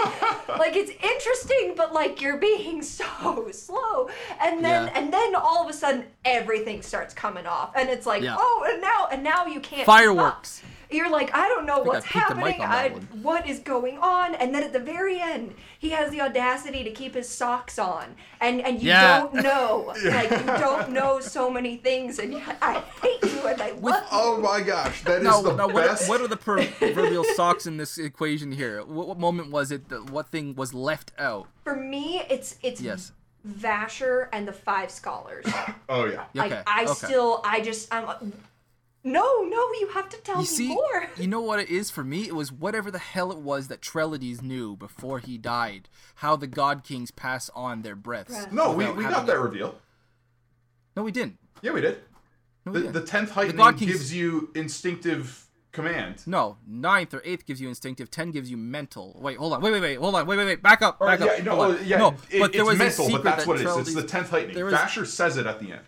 [0.48, 4.08] like it's interesting, but like you're being so slow,
[4.40, 4.92] and then Yeah.
[4.94, 8.36] and then all of a sudden everything starts coming off, and it's like Yeah.
[8.38, 10.62] oh, and now and now you can't fireworks.
[10.62, 10.70] up.
[10.88, 10.94] Fireworks.
[10.96, 13.08] You're like, I don't know think what's I peaked the mic happening.
[13.12, 14.34] I, what is going on?
[14.34, 18.16] And then at the very end, he has the audacity to keep his socks on,
[18.40, 19.20] and and you Yeah.
[19.20, 23.70] don't know, like you don't know so many things, and I hate you and I
[23.72, 24.38] love oh you.
[24.38, 27.66] Oh my gosh, that is Now, the now what, are, what are the proverbial socks
[27.66, 28.84] in this equation here?
[28.84, 29.88] What, what moment was it?
[29.88, 31.48] That, what thing was left out?
[31.64, 33.12] For me, it's it's Yes.
[33.46, 35.46] Vasher and the Five Scholars.
[35.88, 36.24] oh yeah.
[36.34, 36.92] Like Okay, I okay.
[36.92, 38.32] still, I just, I'm.
[39.12, 41.08] No, no, you have to tell You me see, more.
[41.16, 42.26] you know what it is for me?
[42.26, 45.88] It was whatever the hell it was that Treledees knew before he died.
[46.16, 48.30] How the God Kings pass on their breaths.
[48.30, 48.52] Breath.
[48.52, 49.76] No, we, we got that reveal.
[50.96, 51.38] No, we didn't.
[51.62, 51.98] Yeah, we did.
[52.66, 52.92] No, we The, didn't.
[52.94, 56.22] the tenth heightening God Kings- gives you instinctive command.
[56.26, 58.10] No, ninth or eighth gives you instinctive.
[58.10, 59.16] Ten gives you mental.
[59.20, 59.60] Wait, hold on.
[59.60, 59.98] Wait, wait, wait.
[59.98, 60.26] Hold on.
[60.26, 60.62] Wait, wait, wait.
[60.62, 60.96] Back up.
[61.00, 61.44] Or, Back yeah, up.
[61.44, 62.08] no, hold uh, yeah, no.
[62.30, 63.76] it- But there it's was mental, a secret but that's that what it is.
[63.76, 64.54] It's the tenth heightening.
[64.56, 65.82] there was- Vasher says it at the end.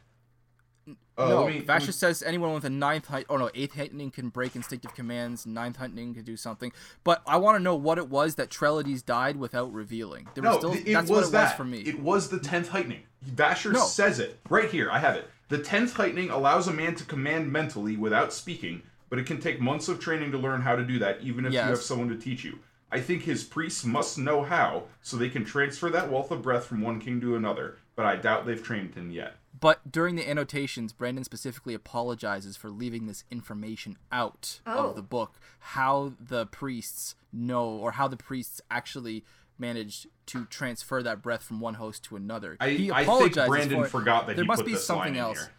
[1.21, 3.75] Uh, no, me- let Vasher me- says anyone with a ninth height, oh no, eighth
[3.77, 5.47] heightening can break instinctive commands.
[5.47, 6.73] Ninth heightening can do something.
[7.05, 10.29] But I want to know what it was that Treledees died without revealing.
[10.35, 11.45] There was No, still, it that's was what it that.
[11.45, 11.79] was for me.
[11.81, 13.03] It was the tenth heightening.
[13.29, 13.85] Vasher No.
[13.85, 14.91] says it right here.
[14.91, 15.29] I have it.
[15.49, 19.61] The tenth heightening allows a man to command mentally without speaking, but it can take
[19.61, 21.65] months of training to learn how to do that, even if Yes.
[21.65, 22.59] you have someone to teach you.
[22.93, 26.67] I think his priests must know how, so they can transfer that wealth of breath
[26.67, 27.77] from one king to another.
[27.95, 29.37] But I doubt they've trained him yet.
[29.61, 34.89] But during the annotations, Brandon specifically apologizes for leaving this information out Oh.
[34.91, 35.39] of the book.
[35.59, 39.25] How the priests know, or how the priests actually
[39.59, 42.57] managed to transfer that breath from one host to another.
[42.59, 43.91] I, he I think apologizes Brandon for it.
[43.91, 45.39] forgot that there he must put be this something line in else.
[45.39, 45.51] here.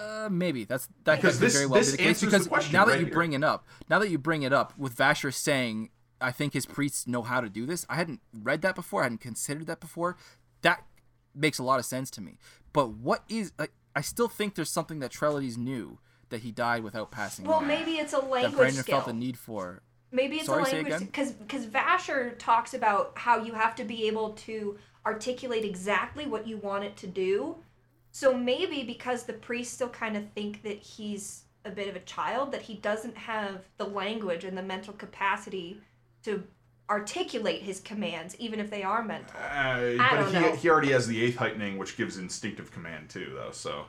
[0.00, 2.06] Uh, maybe that's that Because could this- very well this be the case.
[2.08, 3.14] answers the Because question now that right you here.
[3.14, 5.90] bring it up, now that you bring it up with Vasher saying,
[6.20, 9.00] "I think his priests know how to do this." I hadn't read that before.
[9.02, 10.16] I hadn't considered that before.
[10.62, 10.84] That
[11.34, 12.38] makes a lot of sense to me.
[12.72, 13.52] But what is?
[13.58, 15.98] Like, I still think there's something that Treledees knew
[16.30, 17.44] that he died without passing.
[17.44, 18.96] Well, on, maybe it's a that language Brandon skill.
[18.98, 19.82] felt the need for.
[20.10, 24.06] Maybe it's Sorry, a language because because Vasher talks about how you have to be
[24.06, 27.56] able to articulate exactly what you want it to do.
[28.10, 32.00] So maybe because the priests still kind of think that he's a bit of a
[32.00, 35.80] child, that he doesn't have the language and the mental capacity
[36.22, 36.44] to
[36.90, 39.34] articulate his commands, even if they are mental.
[39.40, 40.56] Uh, but don't he, know.
[40.56, 43.50] he already has the eighth heightening, which gives instinctive command too, though.
[43.52, 43.86] So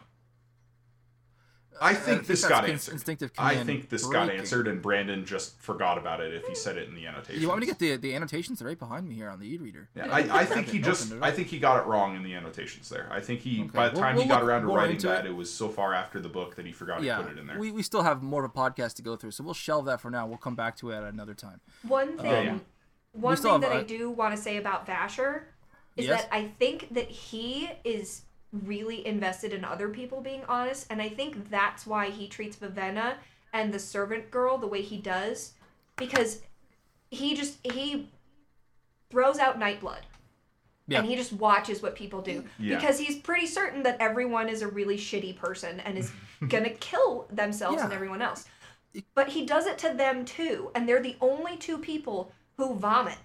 [1.82, 2.94] I think think this got answered.
[2.94, 6.78] instinctive I think this got answered, and Brandon just forgot about it if he said
[6.78, 7.42] it in the annotation.
[7.42, 9.90] You want me to get the the annotations right behind me here on the e-reader?
[9.94, 11.12] Yeah, I, I think he just.
[11.22, 13.10] I think he got it wrong in the annotations there.
[13.12, 15.26] I think he Okay, by the we'll- time we'll he got around to writing that,
[15.26, 15.32] it.
[15.32, 17.46] it was so far after the book that he forgot Yeah, to put it in
[17.48, 17.60] there.
[17.60, 20.00] we, we still have more of a podcast to go through, so we'll shelve that
[20.00, 20.26] for now.
[20.26, 21.60] We'll come back to it at another time.
[21.86, 22.58] One thing, yeah.
[23.16, 25.44] One thing that uh, I do want to say about Vasher
[25.96, 26.22] is Yes?
[26.24, 31.10] that I think that he is really invested in other people being honest, and I
[31.10, 33.16] think that's why he treats Vivenna
[33.54, 35.54] and the servant girl the way he does,
[35.96, 36.42] because
[37.10, 38.10] he just he
[39.10, 40.02] throws out Nightblood.
[40.88, 41.00] Yeah.
[41.00, 42.76] And he just watches what people do Yeah.
[42.76, 46.12] because he's pretty certain that everyone is a really shitty person and is
[46.48, 48.46] gonna kill themselves and everyone else.
[49.16, 53.18] But he does it to them too, and they're the only two people who vomit.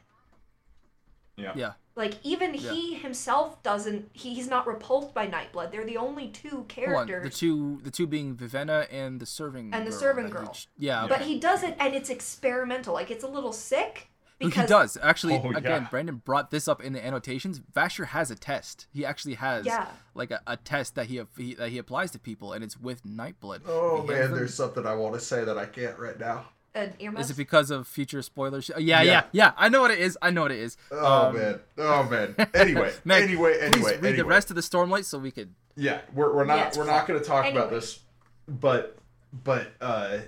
[1.37, 1.53] yeah.
[1.57, 1.73] Yeah.
[1.97, 4.09] Like even he himself doesn't.
[4.13, 5.71] He, he's not repulsed by Nightblood.
[5.71, 7.25] They're the only two Hold on, characters.
[7.25, 10.45] the two the two being Vivenna and the serving And the girl servant that he
[10.45, 10.53] girl.
[10.55, 12.95] ch- yeah, But he does it, and it's experimental.
[12.95, 14.07] Like it's a little sick.
[14.39, 14.63] Because...
[14.63, 15.35] He does actually.
[15.45, 15.89] Oh, again, yeah.
[15.91, 17.61] Brandon brought this up in the annotations.
[17.61, 18.87] Vasher has a test.
[18.91, 19.89] He actually has Yeah.
[20.15, 23.03] like a, a test that he, he that he applies to people, and it's with
[23.05, 23.63] Nightblood.
[23.67, 26.19] Oh He hands man, them- there's something I want to say that I can't right
[26.19, 26.47] now.
[26.75, 27.27] An earmuffs.
[27.27, 28.71] Is it because of future spoilers?
[28.79, 29.23] Yeah, yeah, Yeah.
[29.33, 30.17] yeah, I know what it is.
[30.23, 30.77] I know what it is.
[30.93, 31.61] Oh Um, man.
[31.79, 32.35] Oh man.
[32.55, 32.93] Anyway.
[33.05, 33.55] Meg, anyway.
[33.59, 33.99] please Anyway.
[34.01, 35.53] read the rest of the Stormlight so we could.
[35.77, 38.01] Yeah, we're, we're not Yeah, we're not going to talk about this,
[38.47, 38.97] but
[39.45, 40.19] but uh,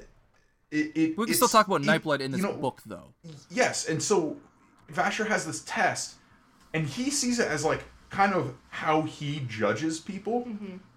[0.70, 3.12] it, it We can still talk about it- Nightblood in this you know, book, though.
[3.50, 4.36] Yes, and so
[4.92, 6.14] Vasher has this test,
[6.74, 10.46] and he sees it as like kind of how he judges people,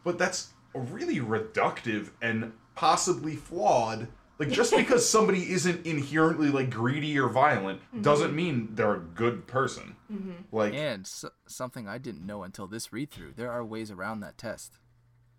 [0.03, 4.07] but that's a really reductive and possibly flawed.
[4.37, 8.01] Like just because somebody isn't inherently like greedy or violent mm-hmm.
[8.01, 9.95] doesn't mean they're a good person.
[10.11, 10.31] Mm-hmm.
[10.51, 13.33] Like, And s- something I didn't know until this read through.
[13.35, 14.79] There are ways around that test.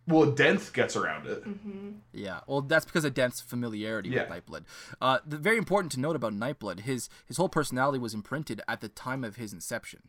[0.08, 1.42] Well, Denth gets around it.
[2.12, 4.28] Yeah, well, that's because of Denth's familiarity Yeah.
[4.32, 4.62] with Nightblood.
[5.00, 8.80] Uh, the, very important to note about Nightblood, his his whole personality was imprinted at
[8.80, 10.02] the time of his inception.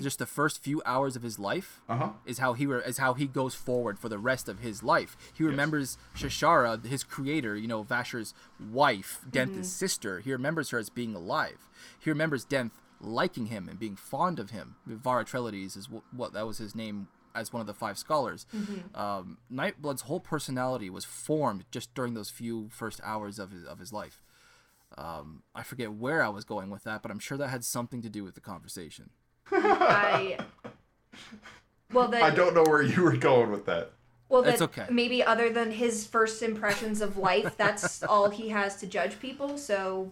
[0.00, 2.10] Just the first few hours of his life Uh huh.
[2.26, 5.16] is how he re- is how he goes forward for the rest of his life.
[5.34, 10.20] He remembers Shashara, his creator, you know, Vasher's wife, Denth's sister.
[10.20, 11.68] He remembers her as being alive.
[11.98, 14.76] He remembers Denth liking him and being fond of him.
[14.86, 18.46] Vara Treledees is wh- what that was his name as one of the five scholars.
[18.94, 23.78] Um, Nightblood's whole personality was formed just during those few first hours of his of
[23.78, 24.22] his life.
[24.98, 28.02] Um, I forget where I was going with that, but I'm sure that had something
[28.02, 29.10] to do with the conversation.
[29.50, 30.38] I.
[31.92, 32.22] Well, then.
[32.22, 33.92] I don't know where you were going with that.
[34.28, 34.86] Well, that's okay.
[34.90, 39.58] maybe other than his first impressions of life, that's all he has to judge people.
[39.58, 40.10] So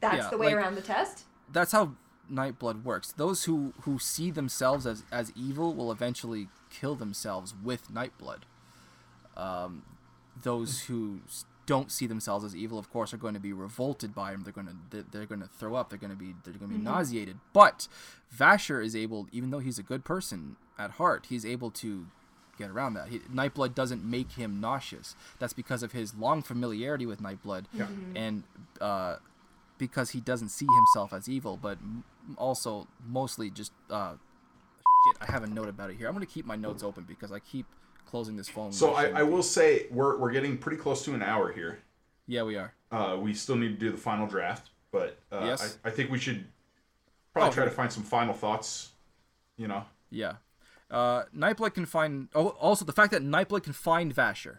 [0.00, 1.24] that's Yeah, the way like- around the test.
[1.52, 1.92] that's how
[2.32, 3.12] Nightblood works.
[3.12, 8.40] Those who who see themselves as as evil will eventually kill themselves with Nightblood.
[9.36, 9.82] Um,
[10.42, 11.20] those who
[11.66, 14.42] don't see themselves as evil, of course, are going to be revolted by him.
[14.42, 15.90] They're going to they're, going to throw up.
[15.90, 17.36] They're going to be they're going to be nauseated.
[17.52, 17.88] But
[18.36, 22.06] Vasher is able, even though he's a good person at heart, he's able to
[22.58, 23.08] get around that.
[23.08, 25.14] He, Nightblood doesn't make him nauseous.
[25.38, 27.64] That's because of his long familiarity with Nightblood,
[28.16, 28.42] and
[28.80, 29.16] uh,
[29.78, 31.78] because he doesn't see himself as evil, but
[32.36, 35.16] also mostly just uh, shit.
[35.28, 36.06] I have a note about it here.
[36.08, 37.66] I'm gonna keep my notes open because I keep
[38.06, 38.72] closing this phone.
[38.72, 41.78] So I, I will say we're we're getting pretty close to an hour here.
[42.26, 42.72] Yeah, we are.
[42.90, 45.78] Uh, we still need to do the final draft, but uh, Yes.
[45.84, 46.44] I, I think we should
[47.32, 48.90] probably Oh, try to find some final thoughts.
[49.56, 50.34] You know, Yeah.
[50.90, 52.28] Uh, Nightblood can find.
[52.34, 54.58] Oh, also the fact that Nightblood can find Vasher.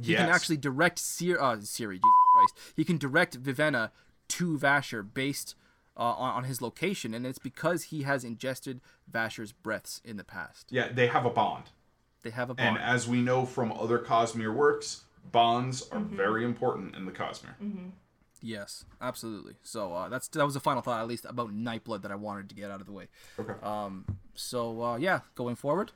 [0.00, 1.96] He can actually direct Sir, uh, Siri.
[1.96, 2.02] Jesus
[2.34, 2.74] Christ.
[2.74, 3.90] He can direct Vivenna
[4.32, 5.54] to Vasher based
[5.96, 8.80] uh, on, on his location, and it's because he has ingested
[9.10, 10.66] Vasher's breaths in the past.
[10.70, 11.64] yeah, they have a bond,
[12.22, 12.76] They have a bond.
[12.76, 16.16] and as we know from other Cosmere works, bonds are Mm-hmm.
[16.16, 17.54] very important in the Cosmere.
[18.40, 19.54] yes, absolutely.
[19.62, 22.48] So uh, that's that was the final thought, at least about Nightblood, that I wanted
[22.48, 23.08] to get out of the way.
[23.38, 23.52] Okay.
[23.62, 24.04] Um.
[24.34, 25.92] So uh, yeah, going forward.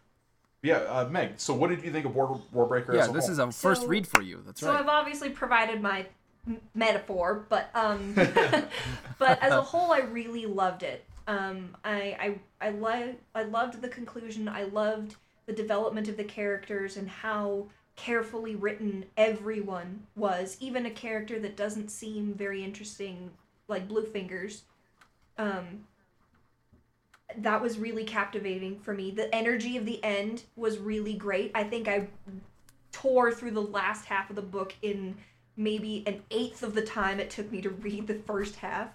[0.62, 1.34] yeah, uh, Meg.
[1.38, 2.94] So what did you think of War Warbreaker?
[2.94, 3.32] Yeah, as a this whole?
[3.32, 4.42] is a first So- read for you.
[4.44, 4.74] That's right.
[4.74, 4.78] So.
[4.78, 6.06] I've obviously provided my
[6.46, 8.12] m- metaphor, but um,
[9.18, 11.04] but as a whole, I really loved it.
[11.26, 14.48] Um, I I I lo- I loved the conclusion.
[14.48, 15.16] I loved
[15.46, 17.66] the development of the characters and how
[17.96, 20.56] carefully written everyone was.
[20.60, 23.30] Even a character that doesn't seem very interesting,
[23.68, 24.62] like Bluefingers.
[25.38, 25.84] Um,
[27.38, 29.10] that was really captivating for me.
[29.10, 31.50] The energy of the end was really great.
[31.54, 32.08] I think I
[32.92, 35.16] tore through the last half of the book in
[35.56, 38.88] maybe an eighth of the time it took me to read the first half.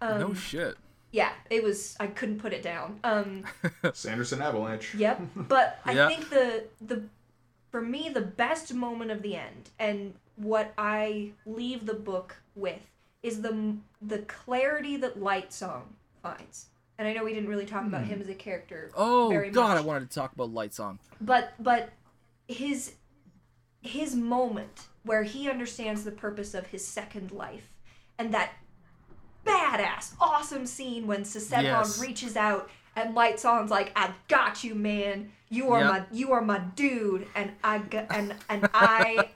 [0.00, 0.76] Um, no shit.
[1.12, 1.96] yeah, it was.
[2.00, 3.00] I couldn't put it down.
[3.04, 3.44] Um,
[3.92, 4.94] Sanderson Avalanche.
[4.94, 5.20] Yep.
[5.36, 6.08] But I Yeah.
[6.08, 7.02] think the the
[7.70, 12.80] for me the best moment of the end and what I leave the book with
[13.22, 15.82] is the the clarity that Lightsong
[16.22, 16.66] finds.
[16.98, 18.90] And I know we didn't really talk about him as a character.
[18.96, 19.78] Oh very god, much.
[19.78, 20.98] I wanted to talk about Lightsong.
[21.20, 21.90] But but
[22.46, 22.94] his
[23.82, 27.68] his moment where he understands the purpose of his second life
[28.18, 28.52] and that
[29.46, 32.00] badass awesome scene when Susebron Yes.
[32.00, 35.90] reaches out and Lightsong's like I got you man you are Yep.
[35.90, 39.28] my you are my dude and I go- and and I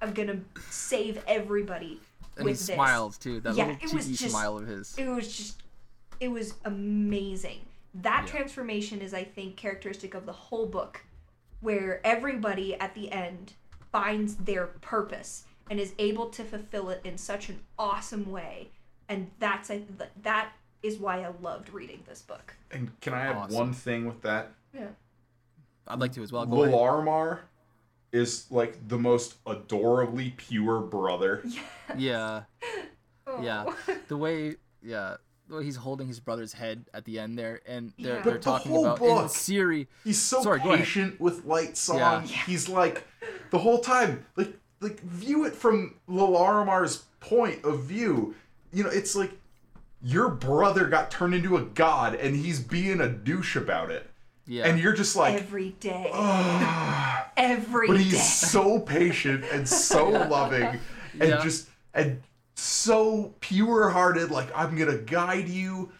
[0.00, 0.40] am going to
[0.70, 2.00] save everybody
[2.36, 2.74] And with he this.
[2.74, 3.40] smiles too.
[3.40, 4.94] That Yeah, little it was cheeky just- smile of his.
[4.96, 5.62] It was just
[6.20, 7.60] it was amazing.
[7.94, 8.30] That Yeah.
[8.30, 11.04] transformation is I think characteristic of the whole book
[11.60, 13.54] where everybody at the end
[13.92, 18.68] finds their purpose and is able to fulfill it in such an awesome way.
[19.08, 22.54] And that's I th- that is why I loved reading this book.
[22.70, 23.54] And can I add Awesome.
[23.56, 24.52] one thing with that?
[24.74, 24.88] Yeah.
[25.86, 26.44] I'd like to as well.
[26.46, 26.74] Go ahead.
[26.74, 27.40] Llarimar
[28.12, 31.42] is like the most adorably pure brother.
[31.96, 32.42] Yeah,
[33.40, 33.64] yeah.
[33.66, 33.96] Oh.
[34.08, 35.16] The way, yeah,
[35.48, 38.22] the way he's holding his brother's head at the end there, and they're Yeah.
[38.22, 39.88] they're the talking whole about in book- Siri.
[40.04, 41.96] He's so Sorry, patient with Lightsong.
[41.98, 42.20] Yeah.
[42.44, 43.06] He's like
[43.50, 48.34] the whole time, like like view it from Llarimar's point of view.
[48.72, 49.32] You know, it's like
[50.02, 54.08] your brother got turned into a god and he's being a douche about it.
[54.46, 56.10] Yeah, And you're just like Every day.
[56.14, 58.02] "Ah." Every but day.
[58.04, 60.80] he's so patient and so loving
[61.20, 61.42] and Yeah.
[61.42, 62.22] just and
[62.54, 65.97] so pure hearted like i'm gonna guide you I-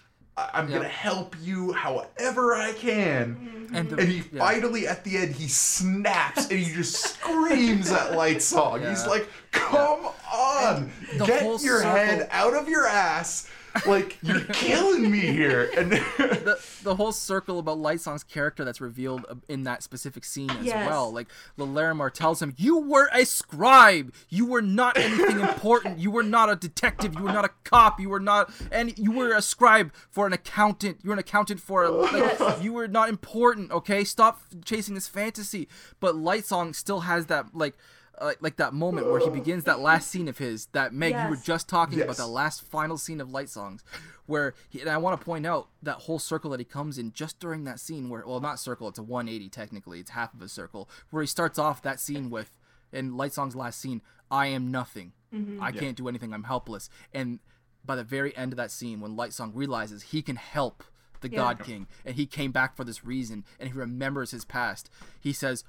[0.55, 0.77] i'm Yeah.
[0.79, 3.35] gonna help you however i can.
[3.37, 3.75] Mm-hmm.
[3.77, 4.39] And, the, and he yeah.
[4.39, 10.09] finally at the end he snaps and he just screams at Lightsong he's like come
[10.33, 10.91] on
[11.27, 13.49] get whole your head out of your ass
[13.87, 19.25] like you're killing me here and the the whole circle about Lightsong's character that's revealed
[19.29, 20.87] uh, in that specific scene as Yes.
[20.89, 21.13] well.
[21.13, 24.13] Like Llarimar tells him, "You were a scribe.
[24.29, 25.99] You were not anything important.
[25.99, 27.15] You were not a detective.
[27.15, 28.01] You were not a cop.
[28.01, 30.99] You were not and you were a scribe for an accountant.
[31.03, 31.91] You were an accountant for a.
[31.91, 33.71] Like, You were not important.
[33.71, 35.69] Okay, stop chasing this fantasy."
[36.01, 37.75] But Lightsong still has that like.
[38.21, 41.31] Uh, like that moment where he begins that last scene of his that Meg you
[41.31, 43.85] were just talking about that last final scene of Lightsong's,
[44.27, 47.13] where he, and I want to point out that whole circle that he comes in
[47.13, 50.43] just during that scene where well not circle it's a 180 technically it's half of
[50.43, 52.51] a circle where he starts off that scene with
[52.93, 55.13] in Lightsong's last scene I am nothing.
[55.61, 56.33] I can't do anything.
[56.35, 56.91] I'm helpless.
[57.15, 57.39] And
[57.85, 60.83] by the very end of that scene when Lightsong realizes he can help
[61.21, 61.37] the Yeah.
[61.37, 64.89] God King and he came back for this reason and he remembers his past
[65.21, 65.65] he says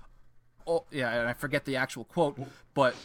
[0.68, 2.38] oh yeah and I forget the actual quote
[2.74, 2.96] but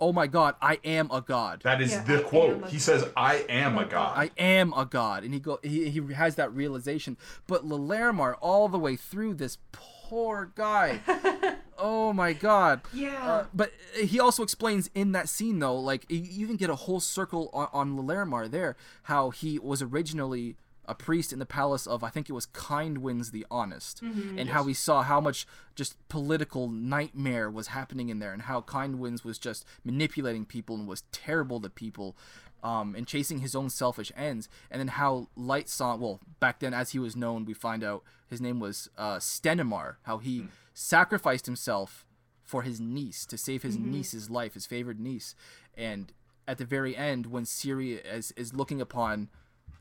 [0.00, 2.80] oh my god I am a god that is Yeah, the am quote he god.
[2.80, 6.34] says i am a god I am a god, and he go he, he has
[6.36, 7.16] that realization.
[7.46, 11.00] But Llarimar, all the way through this poor guy,
[11.78, 12.80] oh my god.
[12.94, 13.26] Yeah.
[13.26, 16.74] Uh, but he also explains in that scene though, like you you even get a
[16.76, 20.56] whole circle on, on Llarimar there, how he was originally
[20.88, 24.00] a priest in the palace of I think it was Kindwinds the Honest,
[24.38, 28.62] and how we saw how much just political nightmare was happening in there, and how
[28.62, 32.16] Kindwinds was just manipulating people and was terrible to people,
[32.64, 36.90] um, and chasing his own selfish ends, and then how Lightsong, well, back then as
[36.90, 42.04] he was known, we find out his name was uh, Stenimar, how he sacrificed himself
[42.42, 45.34] for his niece to save his niece's life, his favorite niece,
[45.76, 46.12] and
[46.48, 49.28] at the very end, when Siri is is looking upon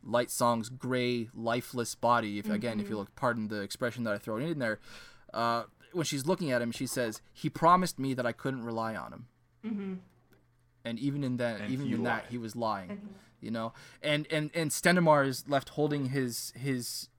[0.06, 4.38] Lightsong's gray, lifeless body, if again, if you look, pardon the expression that I throw
[4.38, 4.80] in there,
[5.34, 8.96] uh, when she's looking at him, she says, "He promised me that I couldn't rely
[8.96, 9.28] on him."
[10.86, 13.52] and even in that And even he in that he was lying And he- you
[13.52, 13.74] know?
[14.02, 17.10] And and and Stenimar is left holding his his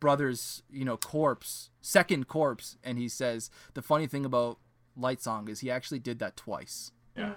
[0.00, 4.58] brother's you know corpse second corpse and he says the funny thing about
[4.98, 6.92] Lightsong is he actually did that twice.
[7.16, 7.34] Yeah.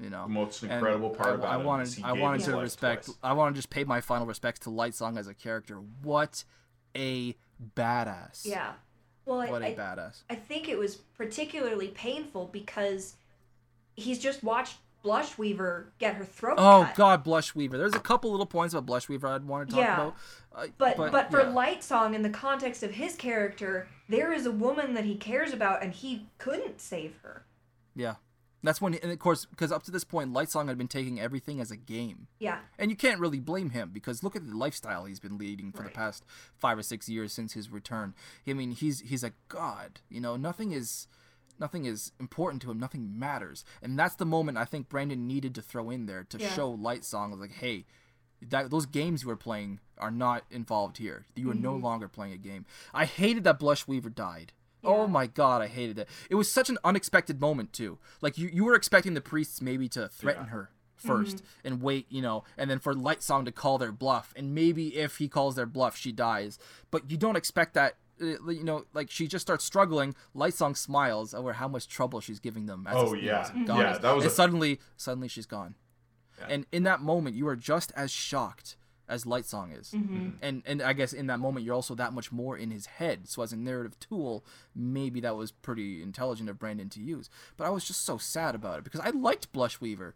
[0.00, 2.12] You know The most And incredible part I, about I him wanted is he I
[2.12, 3.18] wanted to respect twice.
[3.22, 5.76] I want to just pay my final respects to Lightsong as a character.
[6.02, 6.44] What
[6.96, 7.36] a
[7.76, 8.46] badass!
[8.46, 8.72] Yeah.
[9.26, 10.22] Well, I, what a I, badass.
[10.30, 13.16] I think it was particularly painful because
[13.94, 16.94] he's just watched Blushweaver get her throat Oh cut.
[16.96, 17.72] God, Blushweaver.
[17.72, 19.94] There's a couple little points about Blushweaver I'd want to talk Yeah.
[19.94, 20.16] about.
[20.54, 21.52] Uh, But but, for yeah.
[21.52, 25.82] Lightsong, in the context of his character, there is a woman that he cares about,
[25.82, 27.44] and he couldn't save her.
[27.94, 28.16] Yeah.
[28.62, 31.60] That's when, and of course, because up to this point, Lightsong had been taking everything
[31.60, 32.26] as a game.
[32.38, 32.58] Yeah.
[32.78, 35.82] And you can't really blame him because look at the lifestyle he's been leading for
[35.82, 36.24] the past
[36.56, 38.14] five or six years since his return.
[38.46, 40.00] I mean, he's he's a god.
[40.10, 41.08] You know, nothing is
[41.58, 42.78] nothing is important to him.
[42.78, 46.38] Nothing matters, and that's the moment I think Brandon needed to throw in there to
[46.38, 46.52] Yeah.
[46.52, 47.86] show Lightsong like, hey,
[48.42, 51.26] that those games you were playing are not involved here.
[51.34, 51.84] You are no mm-hmm.
[51.84, 52.66] longer playing a game.
[52.92, 54.52] I hated that Blushweaver died.
[54.84, 56.08] Oh my god, I hated it.
[56.28, 57.98] It was such an unexpected moment too.
[58.20, 60.70] Like you, you were expecting the priests maybe to threaten her
[61.04, 64.96] 1st and wait, you know, and then for Lightsong to call their bluff, and maybe
[64.96, 66.58] if he calls their bluff, she dies.
[66.90, 67.96] But you don't expect that.
[68.20, 70.14] uh, You know, like she just starts struggling.
[70.36, 72.86] Lightsong smiles over how much trouble she's giving them.
[72.86, 73.40] As Oh, a, yeah.
[73.40, 73.66] as a Mhm.
[73.78, 75.74] Yeah, that was And a- suddenly, suddenly she's gone.
[76.48, 78.76] And in that moment, you are just as shocked
[79.10, 79.90] as Lightsong is.
[79.90, 80.14] Mm-hmm.
[80.14, 80.28] Mm-hmm.
[80.40, 83.28] And and I guess in that moment, you're also that much more in his head.
[83.28, 84.44] So as a narrative tool,
[84.74, 87.28] maybe that was pretty intelligent of Brandon to use.
[87.56, 90.12] But I was just so sad about it because I liked Blushweaver.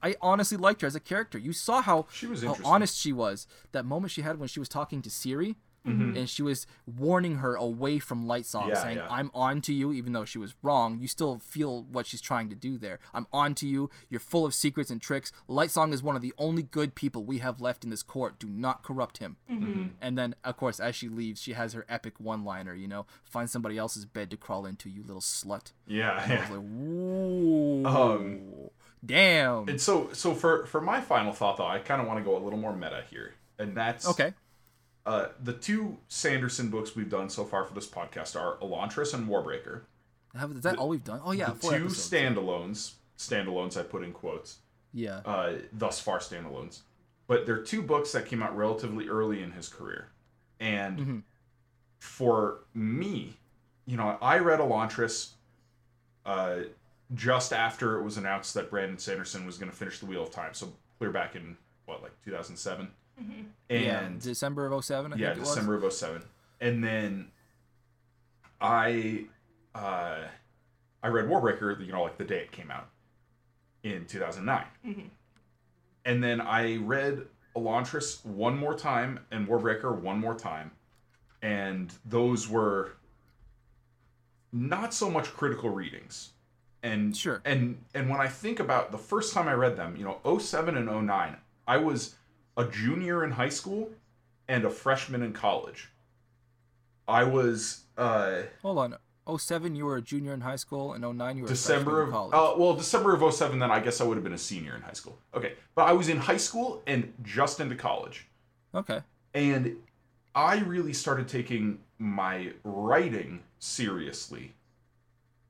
[0.00, 1.38] I honestly liked her as a character.
[1.38, 3.48] You saw how She was how honest she was.
[3.72, 5.56] That moment she had when she was talking to Siri.
[5.86, 6.16] Mm-hmm.
[6.16, 9.06] And she was warning her away from Lightsong, Yeah, saying, yeah.
[9.10, 10.98] I'm on to you, even though she was wrong.
[11.00, 12.98] You still feel what she's trying to do there.
[13.14, 13.88] I'm on to you.
[14.10, 15.32] You're full of secrets and tricks.
[15.48, 18.38] Lightsong is one of the only good people we have left in this court.
[18.38, 19.36] Do not corrupt him.
[19.50, 19.68] Mm-hmm.
[19.68, 19.82] Mm-hmm.
[20.00, 23.06] And then, of course, as she leaves, she has her epic one liner, you know,
[23.24, 25.72] find somebody else's bed to crawl into, you little slut.
[25.86, 26.40] Yeah, I was yeah.
[26.40, 27.86] like, um, ooh.
[27.86, 28.40] Um,
[29.04, 29.68] damn.
[29.68, 32.36] And so, so for for my final thought, though, I kind of want to go
[32.36, 34.32] a little more meta here, and that's Okay.
[35.08, 39.26] Uh, the two Sanderson books we've done so far for this podcast are Elantris and
[39.26, 39.82] Warbreaker.
[40.36, 41.20] Have, is that all we've done?
[41.24, 41.46] Oh, yeah.
[41.46, 42.10] the four two episodes.
[42.10, 44.58] standalones, standalones I put in quotes,
[44.92, 45.20] Yeah.
[45.24, 46.80] uh, thus far standalones.
[47.26, 50.08] But they're two books that came out relatively early in his career.
[50.60, 51.22] And Mhm.
[52.00, 53.38] for me,
[53.86, 55.30] you know, I read Elantris
[56.26, 56.64] uh,
[57.14, 60.30] just after it was announced that Brandon Sanderson was going to finish The Wheel of
[60.30, 60.52] Time.
[60.52, 61.56] So clear back in,
[61.86, 62.90] what, like 2007?
[63.68, 64.00] Yeah.
[64.00, 65.48] And December of 07, I yeah, think it was.
[65.50, 66.22] December of 07.
[66.60, 67.28] And then
[68.60, 69.26] I
[69.74, 70.18] uh
[71.02, 72.88] I read Warbreaker, you know, like the day it came out
[73.84, 75.10] in 2009.
[76.04, 80.72] And then I read Elantris one more time and Warbreaker one more time.
[81.42, 82.92] And those were
[84.52, 86.30] not so much critical readings.
[86.82, 87.40] And Sure.
[87.44, 90.76] and and when I think about the first time I read them, you know, 07
[90.76, 92.14] and 09, I was
[92.58, 93.88] a junior in high school
[94.48, 95.88] and a freshman in college.
[97.06, 98.96] I was uh Hold on.
[99.38, 102.08] 07, you were a junior in high school, and 09, you were December a of
[102.08, 102.34] in college.
[102.34, 104.82] uh, well December of 07 then I guess I would have been a senior in
[104.82, 105.18] high school.
[105.34, 105.52] Okay.
[105.74, 108.26] But I was in high school and just into college.
[108.74, 109.00] okay.
[109.34, 109.76] And
[110.34, 114.54] I really started taking my writing seriously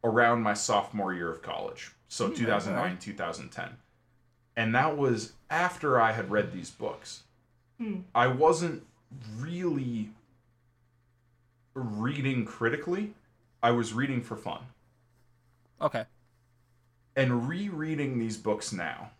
[0.03, 1.93] around my sophomore year of college.
[2.09, 3.77] So 2009, 2010.
[4.59, 7.23] And that was after I had read these books.
[7.79, 8.01] Hmm.
[8.13, 8.85] I wasn't
[9.39, 10.11] really
[11.75, 13.15] reading critically,
[13.63, 14.59] I was reading for fun.
[15.81, 16.07] Okay.
[17.15, 19.13] And rereading these books now,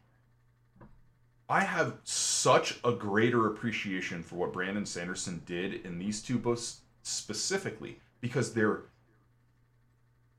[1.49, 6.81] I have such a greater appreciation for what Brandon Sanderson did in these two books
[7.05, 8.81] specifically because they're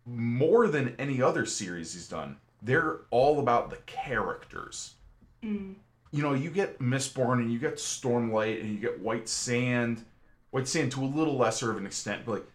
[0.05, 2.35] more than any other series he's done.
[2.61, 4.95] They're all about the characters.
[5.43, 5.75] Mm.
[6.11, 10.03] You know, you get Mistborn and you get Stormlight and you get White Sand.
[10.51, 12.45] White Sand to a little lesser of an extent, but like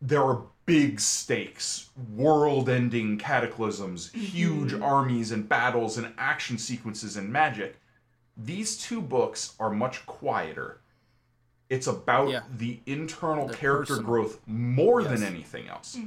[0.00, 7.76] there are big stakes, world-ending cataclysms, huge armies and battles and action sequences and magic.
[8.36, 10.80] These two books are much quieter.
[11.68, 12.42] It's about Yeah.
[12.56, 14.10] the internal They're character personal.
[14.10, 15.98] growth more than anything else.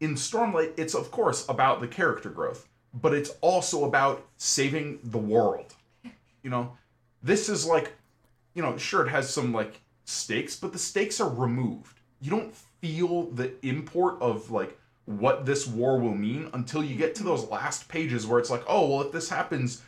[0.00, 5.18] In Stormlight, it's of course about the character growth, but it's also about saving the
[5.18, 5.74] world.
[6.42, 6.76] You know,
[7.22, 7.92] this is like,
[8.54, 12.00] you know, sure it has some like stakes, but the stakes are removed.
[12.20, 17.14] You don't feel the import of like what this war will mean until you get
[17.14, 17.30] to mm-hmm.
[17.30, 19.82] those last pages where it's like, oh, well, if this happens,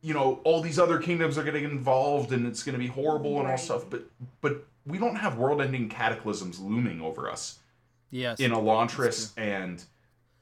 [0.00, 3.40] you know, all these other kingdoms are getting involved and it's going to be horrible
[3.40, 3.88] and all stuff.
[3.88, 4.04] But
[4.40, 7.58] but we don't have world-ending cataclysms looming over us
[8.14, 8.38] Yes.
[8.38, 9.82] in Elantris and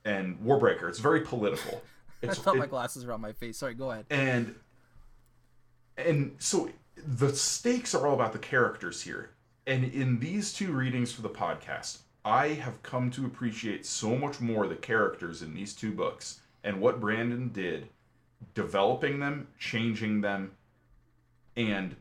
[0.04, 0.88] and Warbreaker.
[0.90, 1.82] It's very political.
[2.22, 3.56] I It's, thought my glasses were on my face.
[3.56, 4.04] Sorry, go ahead.
[4.10, 4.54] and
[5.96, 9.30] and so the stakes are all about the characters here
[9.66, 14.40] and in these two readings for the podcast i have come to appreciate so much
[14.40, 17.88] more the characters in these two books and what brandon did
[18.54, 20.52] developing them changing them
[21.56, 21.96] and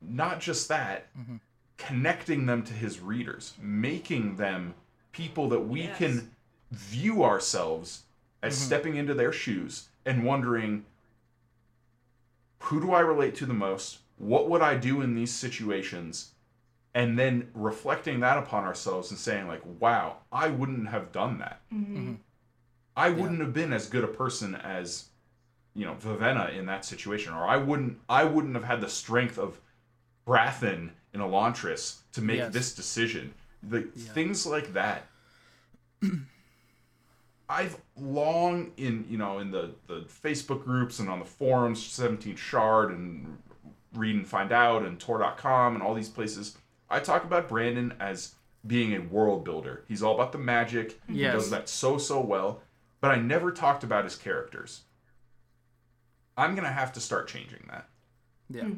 [0.00, 1.36] not just that mm-hmm.
[1.76, 4.74] Connecting them to his readers making them
[5.12, 5.98] people that we Yes.
[5.98, 6.30] can
[6.70, 8.04] view ourselves
[8.42, 8.66] as mm-hmm.
[8.66, 10.84] stepping into their shoes and wondering
[12.64, 13.98] who do I relate to the most?
[14.16, 16.30] What would I do in these situations?
[16.94, 21.60] And then reflecting that upon ourselves and saying, like, wow, I wouldn't have done that.
[21.72, 21.96] Mm-hmm.
[21.96, 22.14] Mm-hmm.
[22.96, 25.06] I wouldn't have been as good a person as,
[25.74, 27.32] you know, Vivenna in that situation.
[27.34, 29.60] Or I wouldn't I wouldn't have had the strength of
[30.26, 32.52] Hrathen in Elantris to make Yes.
[32.52, 33.32] this decision.
[33.62, 35.06] The things like that.
[37.48, 42.38] I've long in you know in the the Facebook groups and on the forums, 17th
[42.38, 43.38] Shard and
[43.94, 46.56] Read and Find Out and Tor.com and all these places.
[46.90, 48.34] I talk about Brandon as
[48.66, 49.84] being a world builder.
[49.88, 50.98] He's all about the magic.
[51.08, 52.62] He does that so so well.
[53.00, 54.82] But I never talked about his characters.
[56.36, 57.88] I'm gonna have to start changing that.
[58.48, 58.62] Yeah.
[58.62, 58.72] Hmm.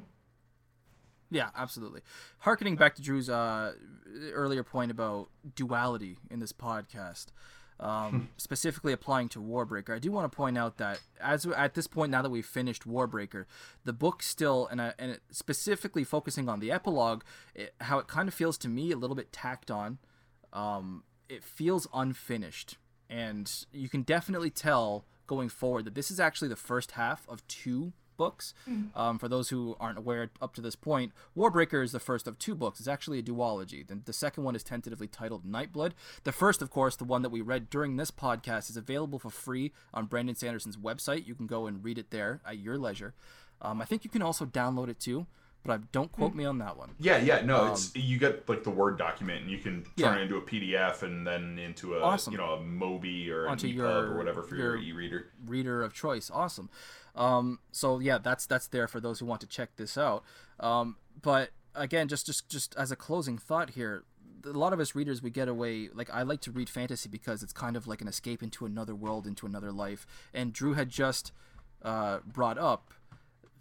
[1.30, 2.02] Yeah, absolutely.
[2.38, 3.72] Harkening back to Drew's uh,
[4.32, 7.26] earlier point about duality in this podcast,
[7.80, 11.86] um, specifically applying to Warbreaker, I do want to point out that as at this
[11.86, 13.44] point, now that we've finished Warbreaker,
[13.84, 17.22] the book still, and, I, and it, specifically focusing on the epilogue,
[17.54, 19.98] it, how it kind of feels to me a little bit tacked on.
[20.52, 22.78] Um, it feels unfinished,
[23.10, 27.46] and you can definitely tell going forward that this is actually the first half of
[27.48, 28.54] two books.
[28.94, 32.38] Um, for those who aren't aware up to this point, Warbreaker is the first of
[32.38, 32.78] two books.
[32.80, 33.86] It's actually a duology.
[33.86, 35.92] The, the second one is tentatively titled Nightblood.
[36.24, 39.30] The first, of course, the one that we read during this podcast, is available for
[39.30, 41.26] free on Brandon Sanderson's website.
[41.26, 43.14] You can go and read it there at your leisure.
[43.62, 45.26] Um, I think you can also download it too,
[45.64, 46.90] but I, don't quote me on that one.
[46.98, 50.14] Yeah, yeah, no, it's you get like the Word document and you can turn Um,
[50.14, 50.16] Yeah.
[50.16, 52.32] it into a PDF and then into a Awesome.
[52.32, 55.30] you know a Mobi or an Onto EPUB your- or whatever for your- your e-reader.
[55.46, 56.30] reader of choice.
[56.30, 56.68] Awesome.
[57.16, 60.22] Um, so yeah, that's that's there for those who want to check this out.
[60.60, 64.04] Um, but again, just just just as a closing thought here,
[64.44, 67.42] a lot of us readers we get away like I like to read fantasy because
[67.42, 70.06] it's kind of like an escape into another world, into another life.
[70.34, 71.32] And Drew had just
[71.82, 72.92] uh, brought up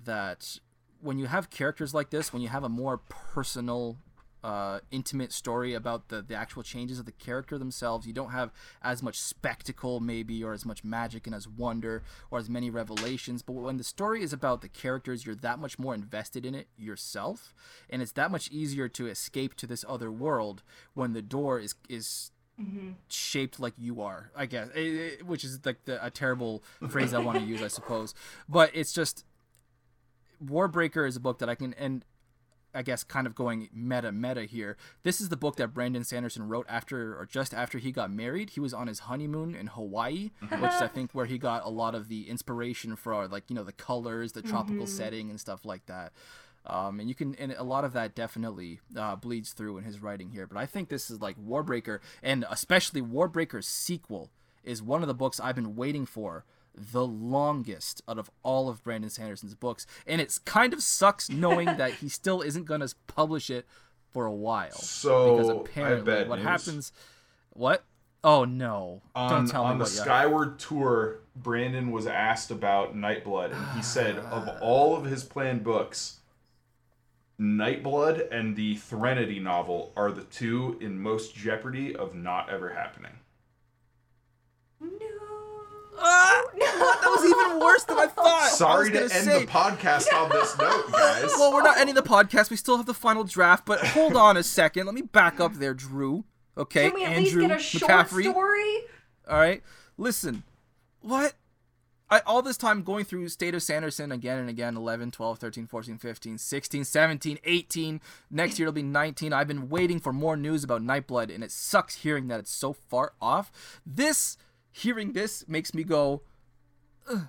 [0.03, 0.60] that
[1.01, 3.97] when you have characters like this, when you have a more personal,
[4.45, 8.51] uh, intimate story about the, the actual changes of the character themselves, you don't have
[8.83, 13.41] as much spectacle, maybe, or as much magic and as wonder, or as many revelations.
[13.41, 16.67] But when the story is about the characters, you're that much more invested in it
[16.77, 17.55] yourself,
[17.89, 20.61] and it's that much easier to escape to this other world
[20.93, 22.30] when the door is is
[23.09, 27.15] shaped like you are, I guess, Eh, eh, which is like the, a terrible phrase
[27.15, 28.13] I want to use, I suppose.
[28.47, 29.26] But it's just
[30.43, 32.05] Warbreaker is a book that I can, and
[32.76, 34.77] I guess kind of going meta meta here.
[35.03, 38.52] This is the book that Brandon Sanderson wrote after or just after he got married.
[38.52, 41.69] He was on his honeymoon in Hawaii, which is I think where he got a
[41.69, 45.65] lot of the inspiration for like you know the colors, the tropical setting, and stuff
[45.65, 46.11] like that.
[46.68, 50.02] Um, and you can, and a lot of that definitely uh, bleeds through in his
[50.02, 50.47] writing here.
[50.47, 54.31] But I think this is like Warbreaker, and especially Warbreaker's sequel
[54.64, 56.43] is one of the books I've been waiting for
[56.77, 61.65] the longest out of all of Brandon Sanderson's books, and it's kind of sucks knowing
[61.77, 63.65] that he still isn't going to publish it
[64.11, 64.72] for a while.
[64.73, 66.47] So, because apparently, what news.
[66.47, 66.91] happens?
[67.52, 67.84] What?
[68.23, 69.02] Oh no!
[69.14, 69.91] On, Don't tell on me the what.
[69.91, 75.23] you- Skyward tour, Brandon was asked about Nightblood, and he said of all of his
[75.23, 76.19] planned books,
[77.39, 83.11] Nightblood and the Threnody novel are the two in most jeopardy of not ever happening.
[85.95, 86.41] No.
[86.55, 86.65] No.
[86.65, 88.49] that was even worse than I thought.
[88.49, 91.31] Sorry I to end say, the podcast on this note, guys.
[91.38, 92.49] Well, we're not ending the podcast.
[92.49, 94.85] We still have the final draft, but hold on a second.
[94.85, 96.26] Let me back up there, Drew.
[96.57, 98.30] Okay, Can we at Andrew least get a short McCaffrey.
[98.31, 98.77] story?
[99.30, 99.61] All right,
[99.97, 100.43] listen,
[101.01, 101.34] what?
[102.07, 105.65] I, all this time going through State of Sanderson again and again 11, 12, 13,
[105.65, 107.99] 14, 15, 16, 17, 18.
[108.30, 109.34] Next year it'll be 19.
[109.34, 112.73] I've been waiting for more news about Nightblood, and it sucks hearing that it's so
[112.73, 113.51] far off.
[113.88, 114.38] This,
[114.76, 116.22] hearing this, makes me go,
[117.10, 117.27] Ugh.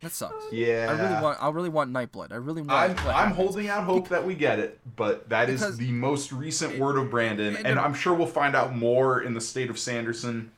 [0.00, 0.44] That sucks.
[0.52, 0.88] Yeah.
[0.90, 1.42] I really want.
[1.42, 2.32] I really want Nightblood.
[2.32, 2.72] I really want.
[3.00, 6.78] I'm, I'm holding out hope that we get it, but that is the most recent
[6.78, 9.78] word of Brandon, it- and I'm sure we'll find out more in the state of
[9.78, 10.50] Sanderson,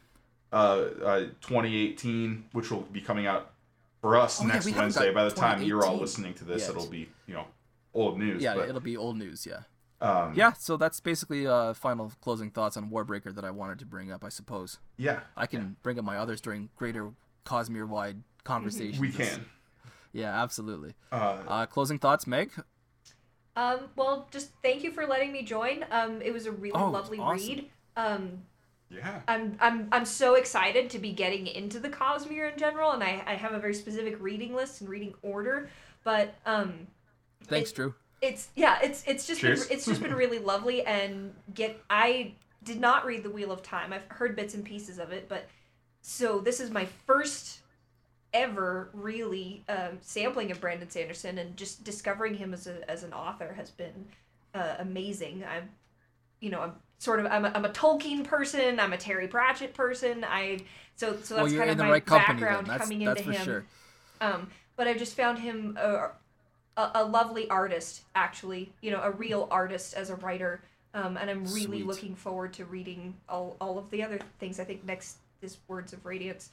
[0.52, 0.56] uh,
[1.04, 3.50] uh 2018, which will be coming out
[4.00, 5.12] for us Oh, yeah, next we Wednesday.
[5.12, 7.44] By the time you're all listening to this, it'll be you know
[7.92, 8.42] old news.
[8.42, 9.44] Yeah, but, it'll be old news.
[9.46, 9.60] Yeah.
[10.04, 10.52] Um, Yeah.
[10.52, 14.24] So that's basically uh final closing thoughts on Warbreaker that I wanted to bring up.
[14.24, 17.10] I suppose yeah, I can bring up my others during greater
[17.44, 18.98] Cosmere wide conversations.
[19.00, 19.46] we can.
[20.12, 20.94] Yeah, absolutely.
[21.10, 22.52] Uh, Uh, closing thoughts, Meg.
[23.56, 25.84] Um, well, just thank you for letting me join.
[25.90, 27.46] Um, it was a really Oh, lovely awesome.
[27.48, 27.70] read.
[27.96, 28.42] Um,
[28.90, 29.20] yeah.
[29.28, 33.22] I'm I'm I'm so excited to be getting into the Cosmere in general, and I,
[33.26, 35.68] I have a very specific reading list and reading order.
[36.04, 36.86] But um,
[37.46, 37.94] Thanks, It- Drew.
[38.24, 39.68] It's yeah, it's it's just been, Cheers.
[39.68, 42.32] it's just been really lovely and get I
[42.62, 43.92] did not read the Wheel of Time.
[43.92, 45.46] I've heard bits and pieces of it, but
[46.00, 47.60] so this is my first
[48.32, 53.12] ever really um, sampling of Brandon Sanderson and just discovering him as a as an
[53.12, 54.06] author has been
[54.54, 55.44] uh, amazing.
[55.44, 55.68] I'm
[56.40, 59.74] you know, I'm sort of I'm a, I'm a Tolkien person, I'm a Terry Pratchett
[59.74, 60.24] person.
[60.28, 60.60] I
[60.96, 63.38] so so that's you're kind of my right company background That's coming that's into for
[63.38, 63.44] him.
[63.44, 63.64] sure.
[64.20, 66.10] Um, but I've just found him a,
[66.76, 68.72] a, a lovely artist, actually.
[68.82, 70.62] You know, a real artist as a writer.
[70.94, 71.86] Um, and I'm really Sweet.
[71.86, 74.60] looking forward to reading all, all of the other things.
[74.60, 76.50] I think next is Words of Radiance.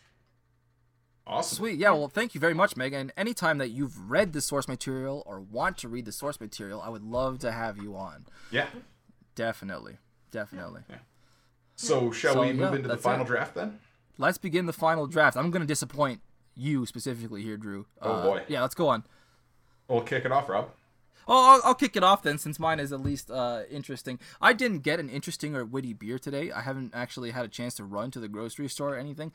[1.27, 1.56] Awesome.
[1.57, 1.77] Sweet.
[1.80, 1.91] Yeah.
[1.91, 3.11] Well, thank you very much, Megan.
[3.15, 6.89] Anytime that you've read the source material or want to read the source material, I
[6.89, 8.26] would love to have you on.
[8.49, 8.65] Yeah.
[9.35, 9.98] Definitely.
[10.31, 10.81] Definitely.
[10.89, 10.95] Yeah.
[11.76, 13.27] So shall So, we move yeah, into the final it.
[13.27, 13.80] draft then?
[14.18, 15.38] Let's begin the final draft.
[15.38, 16.22] I'm going to disappoint
[16.56, 17.85] you specifically here, Drew.
[18.02, 18.43] Oh, Uh, boy.
[18.48, 19.03] Yeah, let's go on.
[19.91, 20.69] We'll kick it off, Rob.
[21.27, 24.19] Oh, I'll, I'll kick it off then, since mine is at least uh, interesting.
[24.41, 26.49] I didn't get an interesting or witty beer today.
[26.51, 29.34] I haven't actually had a chance to run to the grocery store or anything.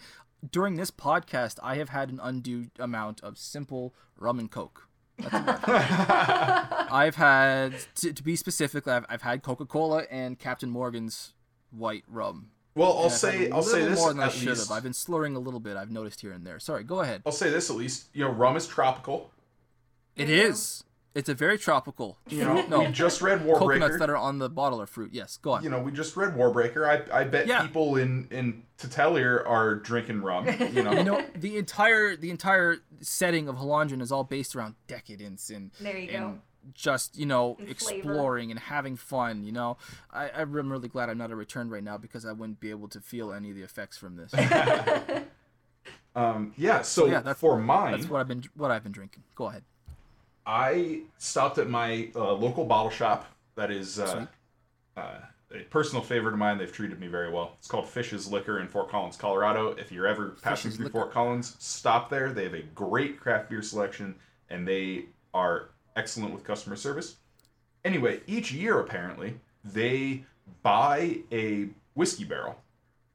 [0.50, 4.88] During this podcast, I have had an undue amount of simple rum and coke.
[5.30, 11.34] I've had, to, to be specific, I've, I've had Coca Cola and Captain Morgan's
[11.70, 12.50] white rum.
[12.74, 14.68] Well, I'll And I've had say I'll say this more than I at should least.
[14.68, 14.76] have.
[14.76, 15.76] I've been slurring a little bit.
[15.76, 16.58] I've noticed here and there.
[16.58, 17.22] Sorry, go ahead.
[17.24, 18.08] I'll say this at least.
[18.12, 19.30] You know, rum is tropical.
[20.16, 20.82] It is.
[21.14, 22.18] It's a very tropical.
[22.28, 22.80] You know, No.
[22.80, 23.58] we just read Warbreaker.
[23.58, 25.14] Coconuts that are on the bottle are fruit.
[25.14, 25.64] Yes, go on.
[25.64, 26.86] you know, we just read Warbreaker.
[26.86, 27.62] I I bet Yeah.
[27.62, 30.46] people in in T'Telir are drinking rum.
[30.46, 34.74] You know, you know the entire the entire setting of Hallandren is all based around
[34.88, 36.40] decadence and There you and go.
[36.74, 38.10] just you know And flavor.
[38.10, 39.76] exploring and having fun you know
[40.10, 42.88] I, i'm really glad i'm not a return right now because i wouldn't be able
[42.88, 44.34] to feel any of the effects from this
[46.16, 46.82] um, yeah.
[46.82, 49.62] So yeah, that's- for mine, that's what i've been what i've been drinking go ahead
[50.46, 53.26] I stopped at my uh, local bottle shop.
[53.56, 54.26] That is uh,
[54.96, 55.18] uh,
[55.52, 56.58] a personal favorite of mine.
[56.58, 57.54] They've treated me very well.
[57.58, 59.72] It's called Fish's Liquor in Fort Collins, Colorado.
[59.72, 60.98] If you're ever passing Fish's through Liquor.
[60.98, 62.32] Fort Collins, stop there.
[62.32, 64.14] They have a great craft beer selection,
[64.50, 67.16] and they are excellent with customer service.
[67.84, 70.24] Anyway, each year apparently they
[70.62, 72.60] buy a whiskey barrel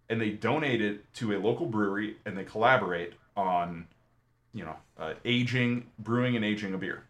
[0.09, 3.87] and they donate it to a local brewery and they collaborate on,
[4.53, 7.03] you know, uh, aging, brewing and aging a beer.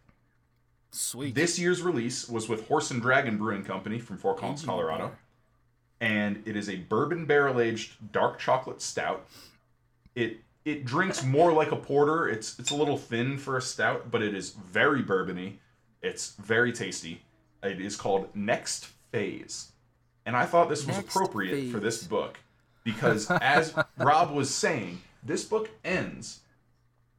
[0.92, 5.12] Sweet This year's release was with Horse and Dragon Brewing Company from Fort Collins, Colorado.
[6.00, 9.28] And it is a bourbon barrel aged dark chocolate stout.
[10.16, 12.28] It it drinks more like a porter.
[12.28, 15.54] It's it's a little thin for a stout, but it is very bourbony.
[16.02, 17.22] It's very tasty.
[17.64, 19.72] It is called Next Phase.
[20.26, 22.40] And I thought this was Next appropriate for this book
[22.84, 26.40] because as Rob was saying, this book ends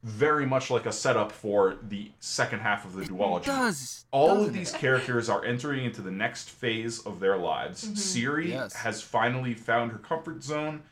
[0.03, 4.43] very much like a setup for the second half of the duology it does all
[4.43, 4.77] of these it?
[4.79, 7.79] characters are entering into the next phase of their lives.
[8.01, 8.73] Siri Yes.
[8.73, 10.83] has finally found her comfort zone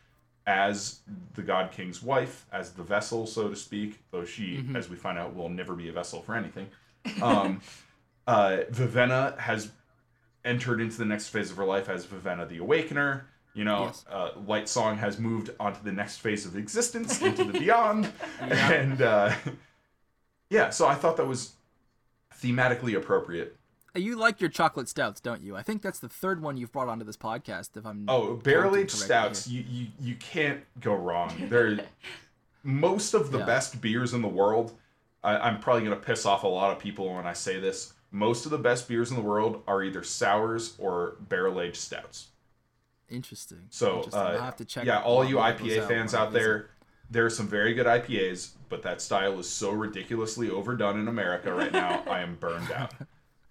[0.47, 0.99] as
[1.35, 4.75] the God King's wife, as the vessel, so to speak, though she, Mm-hmm.
[4.77, 6.67] as we find out, will never be a vessel for anything.
[7.21, 7.61] Um,
[8.27, 9.71] uh, Vivenna has
[10.45, 13.25] entered into the next phase of her life as Vivenna the Awakener.
[13.53, 14.05] You know, Yes.
[14.09, 18.11] uh, Lightsong has moved onto the next phase of existence, into the beyond.
[18.39, 18.71] Yeah.
[18.71, 19.33] And uh,
[20.49, 21.53] yeah, so I thought that was
[22.41, 23.55] thematically appropriate.
[23.95, 26.87] you like your chocolate stouts don't you i think that's the third one you've brought
[26.87, 31.31] onto this podcast if i'm Oh, barrel aged stouts, you, you you can't go wrong.
[31.49, 31.81] They're
[32.63, 33.45] most of the Yeah.
[33.45, 34.73] best beers in the world.
[35.23, 37.93] I, I'm probably gonna piss off a lot of people when I say this.
[38.11, 42.27] most of the best beers in the world are either sours or barrel aged stouts.
[43.11, 43.67] Interesting.
[43.69, 44.19] So, Interesting.
[44.21, 44.85] uh, I'll have to check.
[44.85, 46.69] yeah, all you one of those IPA fans out there,
[47.09, 51.53] there are some very good IPAs, but that style is so ridiculously overdone in America
[51.53, 52.03] right now.
[52.09, 52.93] I am burned out.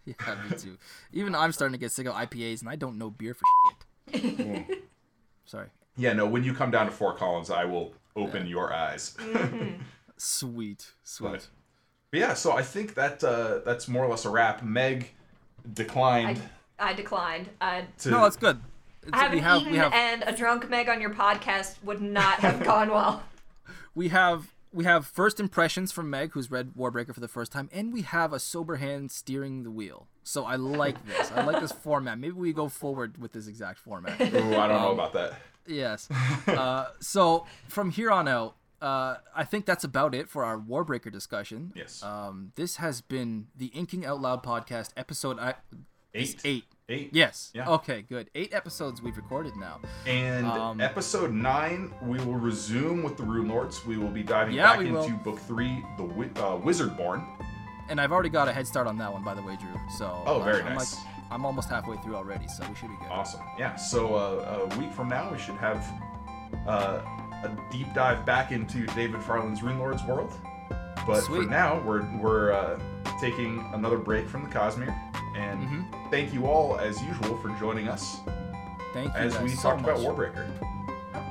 [0.06, 0.14] Yeah,
[0.50, 0.78] me too.
[1.12, 3.44] Even I'm starting to get sick of IPAs, and I don't know beer for
[4.12, 4.84] shit.
[5.44, 5.68] Sorry.
[5.96, 9.14] Yeah, no, when you come down to Fort Collins, I will open your eyes.
[10.16, 11.30] Sweet, sweet.
[11.32, 11.48] But-
[12.10, 14.62] But yeah, so I think that uh, that's more or less a wrap.
[14.62, 15.10] Meg
[15.72, 16.40] declined
[16.78, 17.48] I, I declined.
[17.60, 18.10] I, to.
[18.10, 18.58] no, that's good.
[19.02, 22.02] It's, having we have eaten we have and a drunk Meg on your podcast would
[22.02, 23.22] not have gone well.
[23.94, 27.68] we have we have first impressions from Meg, who's read Warbreaker for the first time,
[27.72, 30.06] and we have a sober hand steering the wheel.
[30.22, 31.32] So I like this.
[31.32, 32.18] I like this format.
[32.20, 34.20] Maybe we go forward with this exact format.
[34.20, 35.34] Ooh, I don't Um, know about that.
[35.66, 36.08] Yes.
[36.46, 41.10] Uh, so from here on out, uh, I think that's about it for our Warbreaker
[41.10, 41.72] discussion.
[41.74, 42.02] Yes.
[42.02, 45.54] Um, this has been the Inking Out Loud podcast, episode I-
[46.14, 46.40] Eight.
[46.44, 46.64] eight.
[46.90, 47.10] Eight.
[47.12, 47.50] Yes.
[47.54, 47.68] Yeah.
[47.70, 48.02] Okay.
[48.02, 48.30] Good.
[48.34, 49.80] Eight episodes we've recorded now.
[50.06, 53.84] And Um, episode nine, we will resume with the Runelords.
[53.86, 55.08] We will be diving Yeah, back into will.
[55.24, 57.24] book three, the Wi- uh, Wizardborn.
[57.88, 59.70] And I've already got a head start on that one, by the way, Drew.
[59.98, 60.20] So.
[60.26, 60.96] Oh, very I'm nice.
[60.96, 63.08] Like, I'm almost halfway through already, so we should be good.
[63.08, 63.40] Awesome.
[63.56, 63.76] Yeah.
[63.76, 65.84] So uh, a week from now, we should have
[66.66, 67.02] uh,
[67.44, 70.32] a deep dive back into David Farland's Runelords world.
[71.06, 72.80] But for now, we're we're uh,
[73.20, 74.94] taking another break from the Cosmere.
[75.40, 76.10] And Mm-hmm.
[76.10, 78.20] thank you all, as usual, for joining us
[78.92, 79.18] Thank you.
[79.18, 79.98] as guys we so talked about.
[79.98, 80.46] Warbreaker.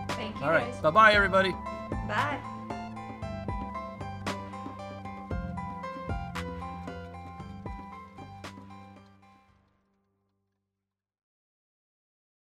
[0.10, 0.81] Thank you All right.
[0.81, 1.52] Bye bye, everybody.
[2.07, 2.40] Bye.